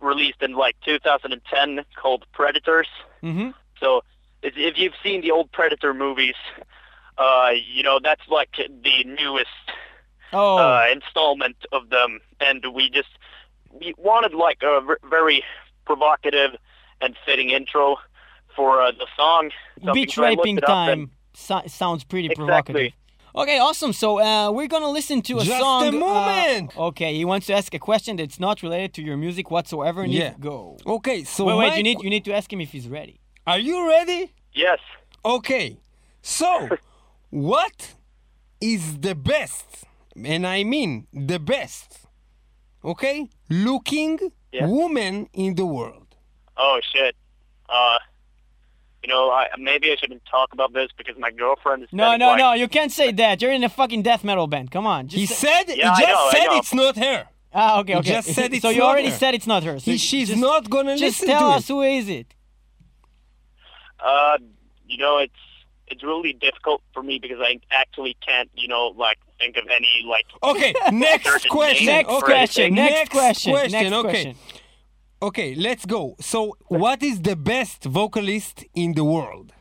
[0.00, 2.88] released in like 2010 called Predators.
[3.22, 3.50] Mm-hmm.
[3.80, 4.02] So
[4.42, 6.34] if if you've seen the old Predator movies,
[7.18, 9.48] uh, you know that's like the newest
[10.30, 13.08] Oh, uh, installment of them, and we just
[13.70, 15.42] we wanted like a very
[15.86, 16.50] provocative
[17.00, 17.96] and fitting intro
[18.54, 19.50] for uh, the song.
[19.94, 22.44] beach raping up and- time so- sounds pretty Exactly.
[22.44, 22.92] provocative.
[23.38, 23.92] Okay, awesome.
[23.92, 25.84] So uh, we're gonna listen to a Just song.
[25.84, 26.76] a uh, moment.
[26.76, 30.02] okay, he wants to ask a question that's not related to your music whatsoever.
[30.02, 30.32] And Yeah.
[30.32, 30.76] you go.
[30.84, 31.68] Okay, so wait, wait.
[31.70, 33.20] my You need you need to ask him if he's ready.
[33.46, 34.32] Are you ready?
[34.52, 34.80] Yes.
[35.24, 35.78] Okay,
[36.20, 36.68] so
[37.30, 37.94] what
[38.60, 39.66] is the best,
[40.32, 41.88] and I mean the best,
[42.84, 44.18] okay, looking
[44.52, 44.66] Yeah.
[44.66, 46.08] woman in the world?
[46.56, 47.14] Oh shit.
[47.68, 47.98] Uh,
[49.08, 51.88] you know, I maybe I shouldn't talk about this because my girlfriend is.
[51.92, 52.52] No, standing no, like- no.
[52.52, 53.40] You can't say that.
[53.40, 54.70] You're in a fucking death metal band.
[54.70, 55.08] Come on.
[55.08, 55.34] Just He say-
[55.66, 57.28] said, Yeah, he I just know, I said it's not her.
[57.54, 57.92] Ah, okay, okay.
[57.94, 58.10] He okay.
[58.10, 59.16] just said it's so you not already her.
[59.16, 59.78] said it's not her.
[59.80, 61.72] So He, she's just, not gonna Just listen tell to us it.
[61.72, 62.34] who is it.
[64.04, 64.36] Uh,
[64.86, 65.32] you know, it's
[65.86, 70.04] it's really difficult for me because I actually can't, you know, like think of any
[70.06, 70.26] like.
[70.42, 71.86] Okay, next question.
[71.86, 72.26] Next for okay.
[72.26, 72.74] question.
[72.74, 73.52] Next, Next question.
[73.52, 74.30] question, Next question.
[74.30, 74.60] Okay,
[75.20, 76.16] let's go.
[76.20, 79.52] So, what is the best vocalist in the world?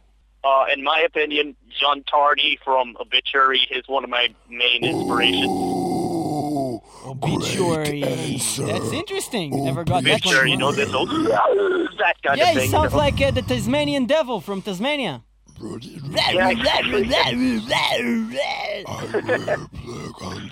[0.44, 5.52] Uh, in my opinion, John Tardy from Obituary is one of my main inspirations.
[7.06, 8.02] Obituary.
[8.02, 9.64] That's interesting.
[9.66, 10.60] Never got that Obituary, you one.
[10.60, 12.70] know this old that kind Yeah, of he thing.
[12.72, 13.04] sounds you know?
[13.06, 15.24] like uh, the Tasmanian devil from Tasmania.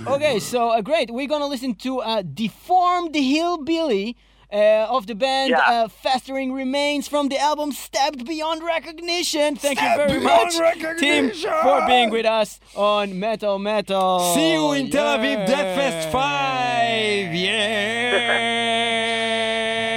[0.07, 1.11] okay, so uh, great.
[1.11, 4.17] We're gonna listen to uh, "Deformed Hillbilly"
[4.51, 5.59] uh, of the band Yeah.
[5.59, 10.53] uh, "Festering Remains" from the album "Stabbed Beyond Recognition." Thank you very much,
[10.99, 11.31] Tim,
[11.63, 14.19] for being with us on Metal Metal.
[14.33, 15.45] See you in Tel Aviv Yeah.
[15.45, 17.33] Death Fest 5!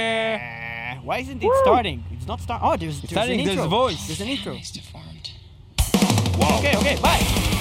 [0.09, 0.99] Yeah!
[1.03, 2.03] Why isn't it starting?
[2.11, 2.67] It's not starting.
[2.67, 3.69] Oh, there's, there's starting, an there's intro.
[3.69, 4.07] voice.
[4.07, 4.53] There's an intro.
[6.57, 7.58] Okay, okay, bye.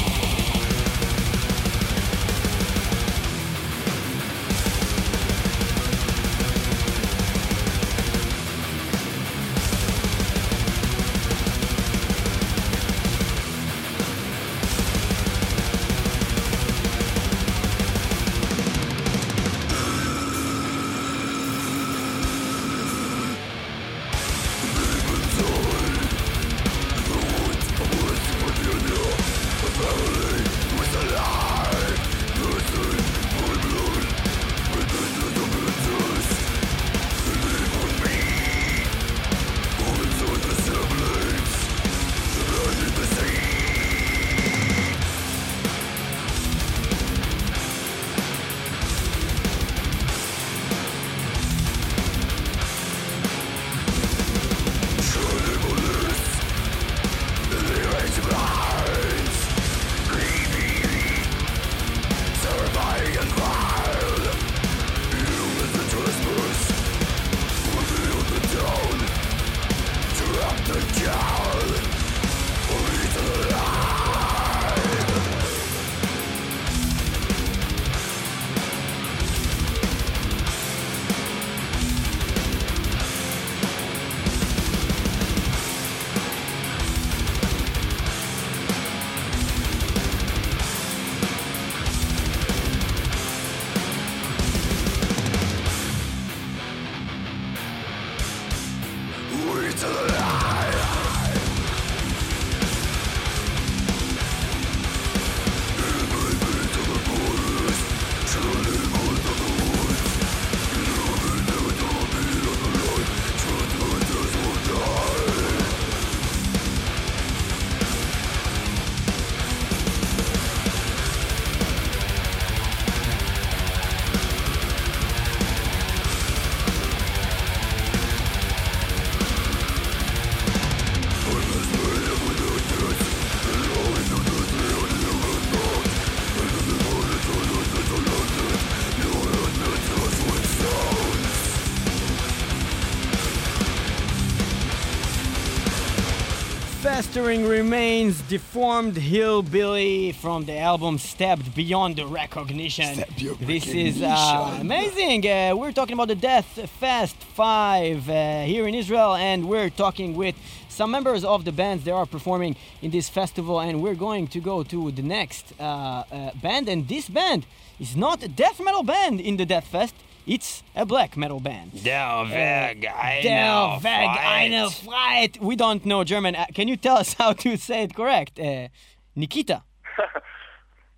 [146.99, 153.05] Festering Remains, Deformed Hillbilly from the album Stabbed Beyond the Recognition.
[153.41, 155.25] this is uh, amazing.
[155.25, 160.17] Uh, we're talking about the Death Fest 5 uh, here in Israel, and we're talking
[160.17, 160.35] with
[160.69, 164.41] some members of the bands that are performing in this festival, and we're going to
[164.41, 166.69] go to the next uh, uh, band.
[166.69, 167.47] And this band
[167.79, 169.95] is not a death metal band in the Death Fest.
[170.29, 171.73] It's a black metal band.
[171.87, 172.83] Der Weg,
[173.23, 175.39] Der Weg eine Freiheit.
[175.41, 176.37] We don't know German.
[176.37, 178.39] Uh, can you tell us how to say it correct?
[178.39, 178.69] Uh,
[179.17, 179.63] Nikita.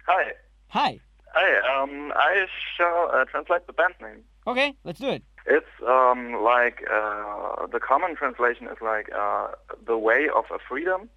[0.09, 0.33] Hi.
[0.70, 0.99] Hi.
[1.33, 1.81] Hi.
[1.81, 4.24] Um, I shall uh, translate the band name.
[4.49, 5.22] Okay, let's do it.
[5.47, 9.53] It's um, like uh, the common translation is like uh,
[9.87, 11.09] the way of a freedom,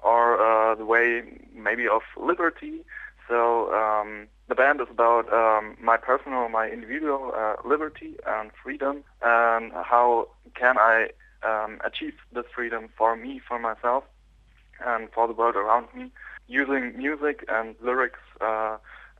[0.00, 1.22] or uh, the way
[1.54, 2.84] maybe of liberty.
[3.28, 9.02] So um, the band is about um, my personal, my individual uh, liberty and freedom,
[9.22, 11.08] and how can I
[11.42, 14.04] um, achieve this freedom for me, for myself,
[14.84, 16.12] and for the world around me,
[16.48, 18.76] using music and lyrics uh,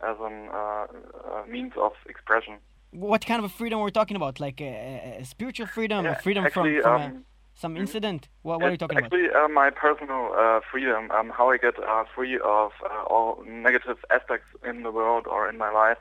[0.06, 2.54] as a uh, uh, means of expression.
[2.90, 4.38] What kind of a freedom we're talking about?
[4.38, 7.24] Like a, a spiritual freedom, Yeah, a freedom actually, from, from um,
[7.54, 8.28] some incident?
[8.42, 9.06] What, what are you talking about?
[9.06, 13.42] actually uh, my personal uh, freedom, um, how I get uh, free of uh, all
[13.46, 15.98] negative aspects in the world or in my life.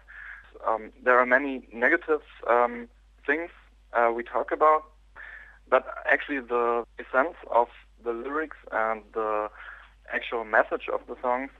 [0.68, 2.88] Um, there are many negative um,
[3.26, 3.50] things
[3.94, 4.84] uh, we talk about,
[5.70, 7.68] but actually the essence of
[8.04, 9.50] the lyrics and the
[10.14, 11.52] actual message of the songs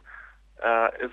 [0.66, 1.12] uh, is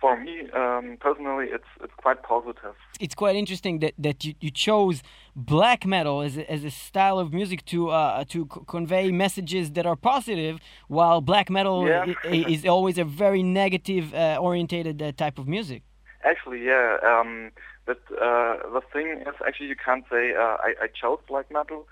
[0.00, 2.74] for me um, personally, it's it's quite positive.
[3.00, 5.02] It's quite interesting that, that you, you chose
[5.36, 9.72] black metal as a, as a style of music to uh, to c- convey messages
[9.72, 12.04] that are positive, while black metal Yeah.
[12.24, 15.82] i- is always a very negative uh, orientated uh, type of music.
[16.24, 16.96] Actually, yeah.
[17.10, 17.50] Um,
[17.86, 21.86] but uh, the thing is, actually, you can't say uh, I, I chose black metal.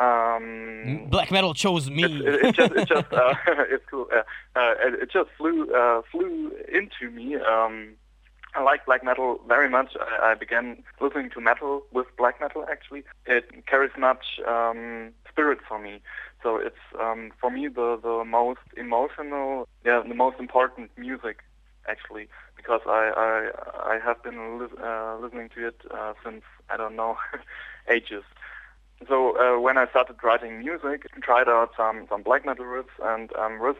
[0.00, 2.04] Um, Black metal chose me.
[2.04, 4.06] It, it, just, it just, uh, it's cool.
[4.12, 4.22] Uh,
[4.58, 7.36] uh, it, it just flew, uh, flew into me.
[7.36, 7.96] Um,
[8.54, 9.96] I like black metal very much.
[10.00, 12.64] I, I began listening to metal with black metal.
[12.70, 16.00] Actually, it carries much um, spirit for me.
[16.42, 21.40] So it's um, for me the the most emotional, yeah, the most important music
[21.88, 26.76] actually, because I I, I have been lis- uh, listening to it uh, since I
[26.76, 27.18] don't know
[27.88, 28.24] ages.
[29.08, 32.96] So uh, when I started writing music, I tried out some, some black metal riffs
[33.02, 33.76] and um, riffs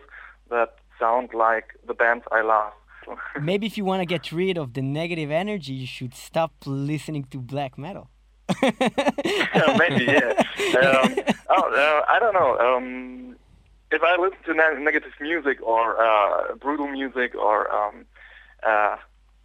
[0.51, 2.73] that sound like the bands I love.
[3.41, 7.25] Maybe if you want to get rid of the negative energy, you should stop listening
[7.25, 8.09] to black metal.
[8.63, 10.43] Maybe, yeah.
[10.71, 11.17] Um,
[11.49, 12.57] oh, uh, I don't know.
[12.59, 13.35] Um,
[13.91, 18.07] if I listen to ne- negative music or uh, brutal music or um,
[18.65, 18.97] uh,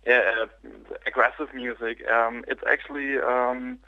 [0.06, 0.70] yeah, uh,
[1.08, 3.80] aggressive music, um, it's actually um,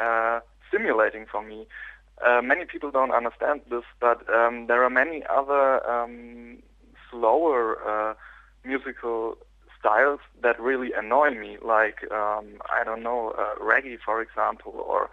[0.00, 0.40] uh,
[0.70, 1.66] stimulating for me.
[2.26, 6.62] Uh, many people don't understand this, but um, there are many other um,
[7.10, 8.14] slower uh,
[8.64, 9.36] musical
[9.78, 15.10] styles that really annoy me, like um, I don't know, uh, reggae, for example, or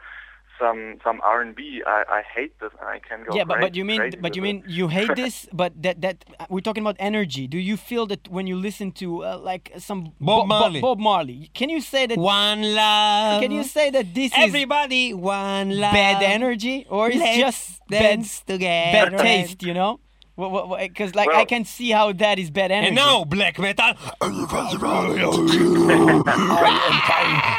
[0.60, 1.82] some some R and B.
[1.86, 3.36] I, I hate this, and I can go.
[3.36, 6.26] yeah, but, but you mean but you with mean you hate this, but that that
[6.49, 7.47] we're talking about energy.
[7.47, 10.82] Do you feel that when you listen to uh, like some Bob, Bo- Marley.
[10.82, 12.18] Bob Marley, can you say that?
[12.18, 13.41] One love.
[13.41, 15.93] Can you say that this Everybody, one love.
[15.93, 19.12] bad energy, or is Let's just bad dance together.
[19.18, 19.64] bad taste?
[19.64, 19.99] You know,
[20.38, 22.88] because like I can see how that is bad energy.
[22.88, 23.85] And now, black metal.
[23.85, 24.61] I am coming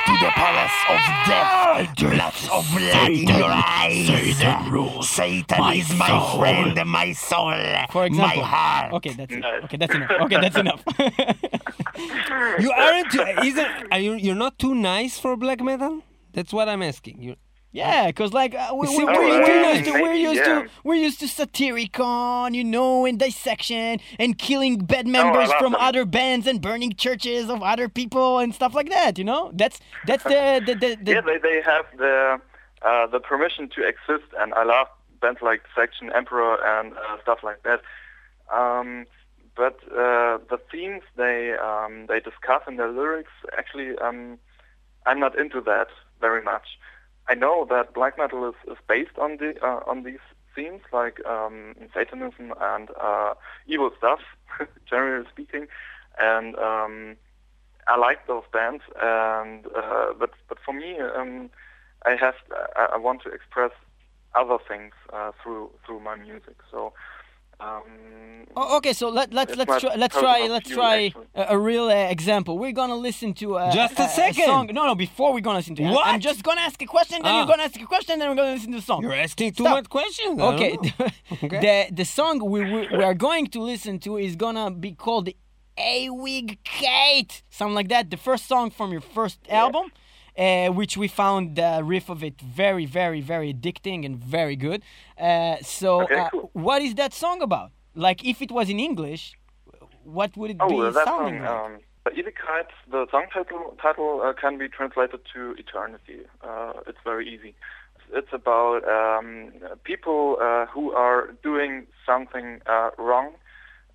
[0.06, 1.48] to the palace of death.
[1.50, 1.82] Ah!
[2.16, 5.06] Lots of blood in your eyes.
[5.08, 7.52] Satan is my friend, my soul,
[7.90, 8.92] For example, my heart.
[8.94, 9.44] okay, that's it.
[9.64, 10.10] Okay, that's enough.
[10.22, 10.84] Okay, that's enough.
[12.60, 13.18] You aren't.
[13.18, 13.68] Uh, isn't?
[13.90, 14.14] Are you?
[14.14, 16.02] You're not too nice for black metal.
[16.32, 17.20] That's what I'm asking.
[17.22, 17.34] You.
[17.70, 20.62] Yeah, because like uh, we, see, we, Oh, we're used to we're used yeah.
[20.62, 25.72] to we're used to Satyricon, you know, and dissection and killing band members love from
[25.72, 25.80] them.
[25.82, 29.18] other bands and burning churches of other people and stuff like that.
[29.18, 32.40] You know, that's that's the the the, the yeah, they they have the
[32.82, 34.86] uh, the permission to exist, and I love
[35.20, 37.82] bands like Section Emperor and uh, stuff like that.
[38.50, 39.04] Um,
[39.56, 44.38] but uh, the themes they um, they discuss in their lyrics, actually, um,
[45.04, 45.88] I'm not into that
[46.20, 46.66] very much.
[47.28, 50.24] I know that black metal is, is based on the uh, on these
[50.54, 53.34] themes, like um, Satanism and uh,
[53.66, 54.20] evil stuff,
[54.88, 55.66] generally speaking,
[56.18, 57.16] and um,
[57.86, 61.50] I like those bands, and uh, but but for me, um,
[62.06, 62.34] I have
[62.76, 63.72] I, I want to express
[64.34, 66.56] other things uh, through through my music.
[66.70, 66.92] So
[67.60, 67.82] um,
[68.56, 71.94] Oh, okay, so let let's let's try let's try let's try a, a real uh,
[72.16, 72.58] example.
[72.58, 74.46] We're gonna listen to uh, Just a second.
[74.46, 74.70] song.
[74.72, 76.06] No, no, before we're gonna listen to it, What?
[76.06, 77.38] I'm just gonna ask a question, then Ah.
[77.38, 79.02] you're gonna ask a question, then we're gonna listen to the song.
[79.02, 79.76] You're asking too Stop.
[79.76, 80.40] much questions.
[80.40, 80.76] Okay.
[81.44, 81.60] Okay.
[81.88, 85.28] the the song we, we we are going to listen to is gonna be called
[85.76, 88.10] "A Wig Kate," something like that.
[88.10, 89.92] The first song from your first album,
[90.38, 94.82] uh, which we found the riff of it very, very, very addicting and very good.
[95.18, 96.50] Uh, so, Okay, uh, cool.
[96.52, 97.72] what is that song about?
[97.94, 99.34] Like, if it was in English,
[100.04, 101.74] what would it oh, be that sounding song, like?
[101.74, 106.20] um, Ewigkeit, the song title title uh, can be translated to eternity.
[106.42, 107.54] Uh, it's very easy.
[108.12, 109.52] It's about um,
[109.84, 113.32] people uh, who are doing something uh, wrong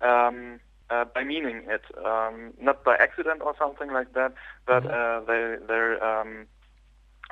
[0.00, 4.32] um, uh, by meaning it, um, not by accident or something like that,
[4.66, 6.46] but uh, they they're um,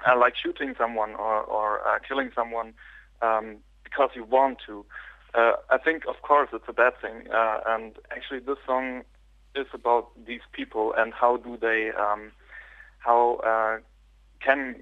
[0.06, 2.74] uh, like shooting someone or or uh, killing someone
[3.20, 4.84] um, because you want to.
[5.34, 9.02] Uh, I think, of course, it's a bad thing, uh, and actually, this song
[9.54, 12.32] is about these people and how do they, um,
[12.98, 13.78] how uh,
[14.40, 14.76] can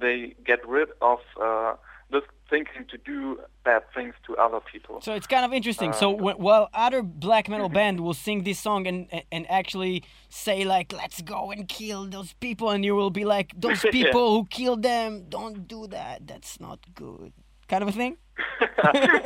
[0.00, 1.74] they get rid of uh,
[2.10, 5.00] this thinking to do bad things to other people.
[5.02, 5.92] So it's kind of interesting.
[5.92, 10.64] so Um, while other black metal band will sing this song and and actually say
[10.64, 13.90] like, "Let's go and kill those people," and you will be like, "Those Yeah.
[13.98, 16.26] people who killed them, don't do that.
[16.26, 17.32] That's not good."
[17.68, 18.16] Kind of a thing.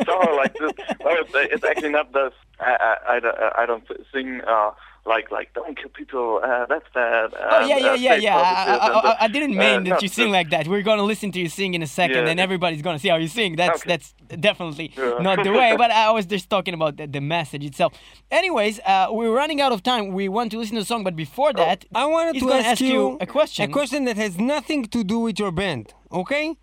[0.07, 0.73] so like this,
[1.05, 2.33] well, it's, it's actually not this.
[2.61, 2.73] I,
[3.09, 4.70] I, I, I don't sing uh,
[5.05, 6.41] like like don't kill people.
[6.43, 7.35] Uh, that's bad.
[7.39, 8.37] Oh yeah, yeah, uh, yeah, yeah.
[8.37, 8.77] I, I,
[9.21, 10.69] I, uh, didn't mean uh, that no, you sing like that.
[10.69, 12.31] We're gonna listen to you sing in a second, Yeah.
[12.31, 13.57] and everybody's gonna see how you sing.
[13.57, 13.89] That's Okay.
[13.91, 15.19] that's definitely Yeah.
[15.29, 15.75] not the way.
[15.77, 17.93] But I was just talking about the, the message itself.
[18.31, 20.13] Anyways, uh, we're running out of time.
[20.13, 22.67] We want to listen to the song, but before that, I wanted to gonna ask,
[22.67, 23.69] ask you a question.
[23.69, 25.95] A question that has nothing to do with your band.
[26.13, 26.57] Okay?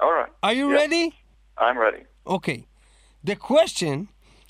[0.00, 0.30] All right.
[0.42, 0.76] Are you Yeah.
[0.76, 1.14] ready?
[1.58, 2.04] I'm ready.
[2.26, 2.66] Okay.
[3.22, 4.08] The question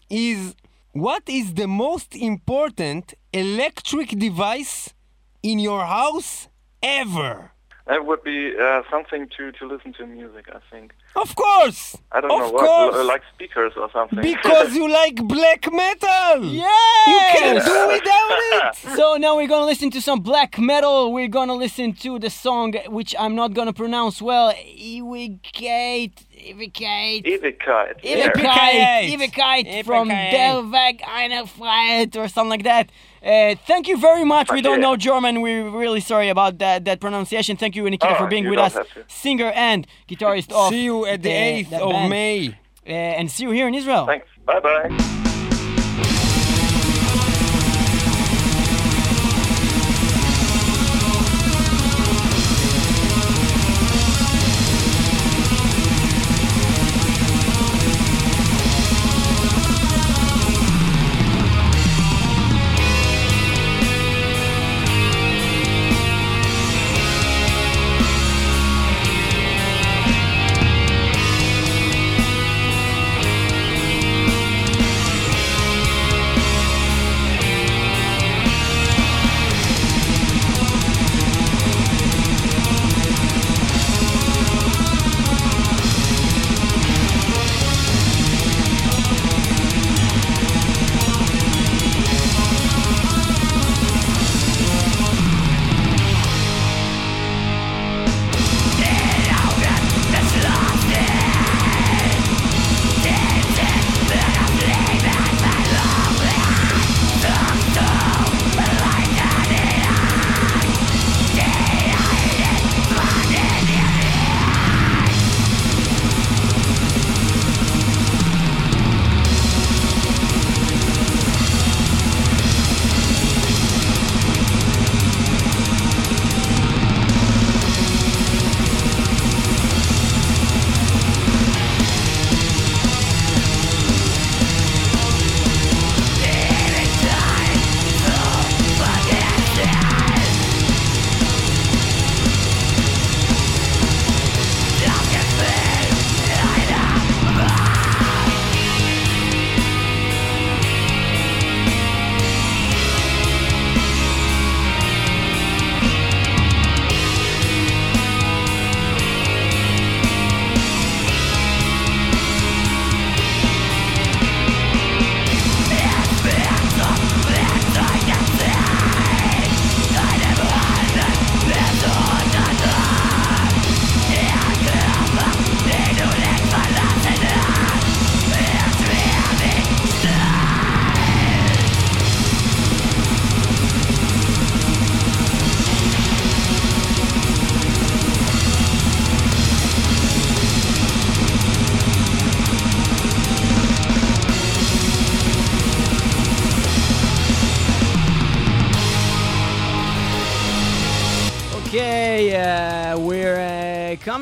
[0.09, 0.55] is
[0.93, 4.95] what is the most important electric device
[5.43, 6.49] in your house
[6.83, 7.51] ever?
[7.87, 10.95] That would be uh, something to, to listen to music, I think.
[11.17, 11.99] Of course.
[12.13, 12.97] I don't of know what, course.
[12.97, 14.23] l- like speakers or something.
[14.23, 16.45] because you like black metal.
[16.47, 17.07] Yes!
[17.07, 18.77] You can't do without it.
[18.97, 21.13] So now we're gonna listen to some black metal.
[21.13, 24.53] We're gonna listen to the song which I'm not gonna pronounce well.
[24.53, 27.25] Evigate, Evigate.
[27.27, 28.01] Ewigkeit.
[28.03, 29.85] Evigkeit, Ewigkeit.
[29.85, 30.31] From Ewigkeit.
[30.31, 32.91] Der Weg or something like that.
[33.25, 34.53] Uh, thank you very much.
[34.53, 35.41] We don't know German.
[35.41, 37.57] We're really sorry about that, that pronunciation.
[37.57, 38.77] Thank you, Nikita, Oh, for being with us.
[39.09, 42.11] Singer and guitarist of See you at the 8th of band.
[42.11, 42.49] May.
[42.87, 44.05] Uh, and see you here in Israel.
[44.05, 44.27] Thanks.
[44.45, 45.21] Bye bye.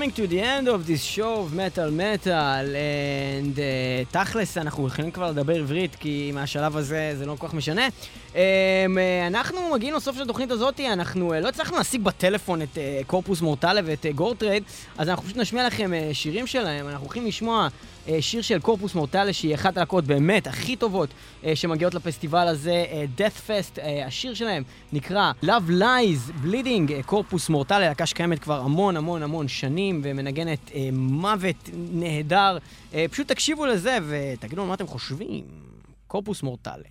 [0.02, 3.60] Coming to the end of this show of Metal Metal, and uh,
[4.10, 7.88] תכלס, אנחנו הולכים כבר לדבר עברית, כי מהשלב הזה זה לא כל כך משנה.
[8.32, 8.36] Um, uh,
[9.26, 13.40] אנחנו מגיעים לסוף של התוכנית הזאת, אנחנו uh, לא הצלחנו להשיג בטלפון את uh, קורפוס
[13.40, 14.62] מורטלה ואת uh, גורטרייד,
[14.98, 17.70] אז אנחנו פשוט נשמיע לכם uh, שירים שלהם, אנחנו הולכים לשמוע uh,
[18.20, 23.20] שיר של קורפוס מורטלה, שהיא אחת הלהקות באמת הכי טובות uh, שמגיעות לפסטיבל הזה, uh,
[23.20, 29.22] Death Fest, השיר שלהם נקרא Love Lies Bleeding, קורפוס מורטלה, להקה שקיימת כבר המון המון
[29.22, 32.58] המון שנים ומנגנת מוות נהדר.
[33.10, 35.44] פשוט תקשיבו לזה ותגידו מה אתם חושבים.
[36.06, 36.84] קורפוס מורטלה.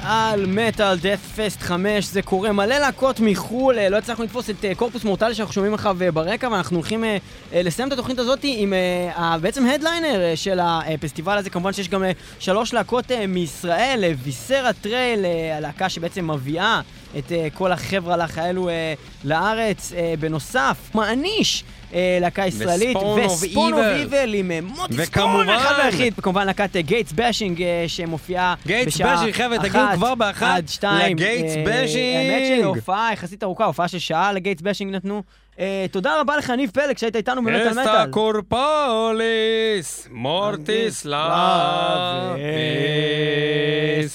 [0.00, 4.64] על מטאל דאט פסט 5, זה קורה מלא להקות מחו"ל, אה, לא הצלחנו לתפוס את
[4.64, 7.16] אה, קורפוס מורטלי שאנחנו שומעים עכשיו אה, ברקע, ואנחנו הולכים אה,
[7.52, 11.88] אה, לסיים את התוכנית הזאת עם אה, בעצם הדליינר אה, של הפסטיבל הזה, כמובן שיש
[11.88, 16.80] גם אה, שלוש להקות אה, מישראל, אה, ויסרה טרייל, אה, הלהקה שבעצם מביאה
[17.18, 21.64] את אה, כל החבר'ה האלו אה, לארץ, אה, בנוסף, מעניש.
[21.94, 22.96] אה, להקה ישראלית.
[22.96, 26.14] וספון אוף איבל עם אה, מוטי ספון, אחד והיחיד.
[26.14, 28.66] כמובן להקת אה, גייטס באשינג שמופיעה בשעה אחת.
[28.66, 32.16] גייטס באשינג, חבר'ה, תגיעו כבר באחת לגייטס באשינג.
[32.16, 35.22] האמת שהופעה יחסית ארוכה, הופעה של שעה לגייטס באשינג נתנו.
[35.58, 38.10] אה, תודה רבה לך, ניב פלג, שהיית איתנו במטאל אסטה מטאל.
[38.10, 42.42] קורפוליס, מורטיס לאביס.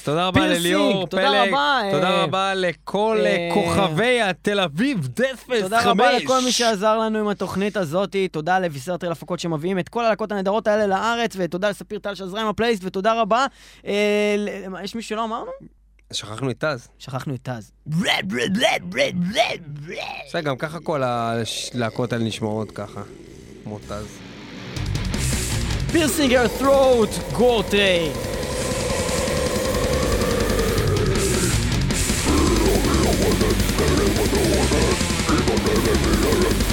[0.03, 1.53] תודה רבה לליאור פלג.
[1.53, 5.61] אה, תודה רבה לכל אה, אה, כוכבי התל אביב דאטפסט 5.
[5.61, 10.05] תודה רבה לכל מי שעזר לנו עם התוכנית הזאת, תודה לוויסרטרל הפקות שמביאים את כל
[10.05, 13.45] הלהקות הנהדרות האלה לארץ, ותודה לספיר טל שעזרה עם הפלייסט, ותודה רבה.
[13.85, 14.35] אה,
[14.83, 15.76] יש מישהו שלא אמרנו?
[16.13, 16.87] שכחנו את טז.
[16.99, 17.71] שכחנו את טז.
[20.27, 23.01] בסדר, גם ככה כל הלהקות האלה נשמעות ככה.
[23.63, 24.05] כמו טז.
[25.91, 28.11] פירסינגר ת'רוט גורטריי.
[36.39, 36.66] Love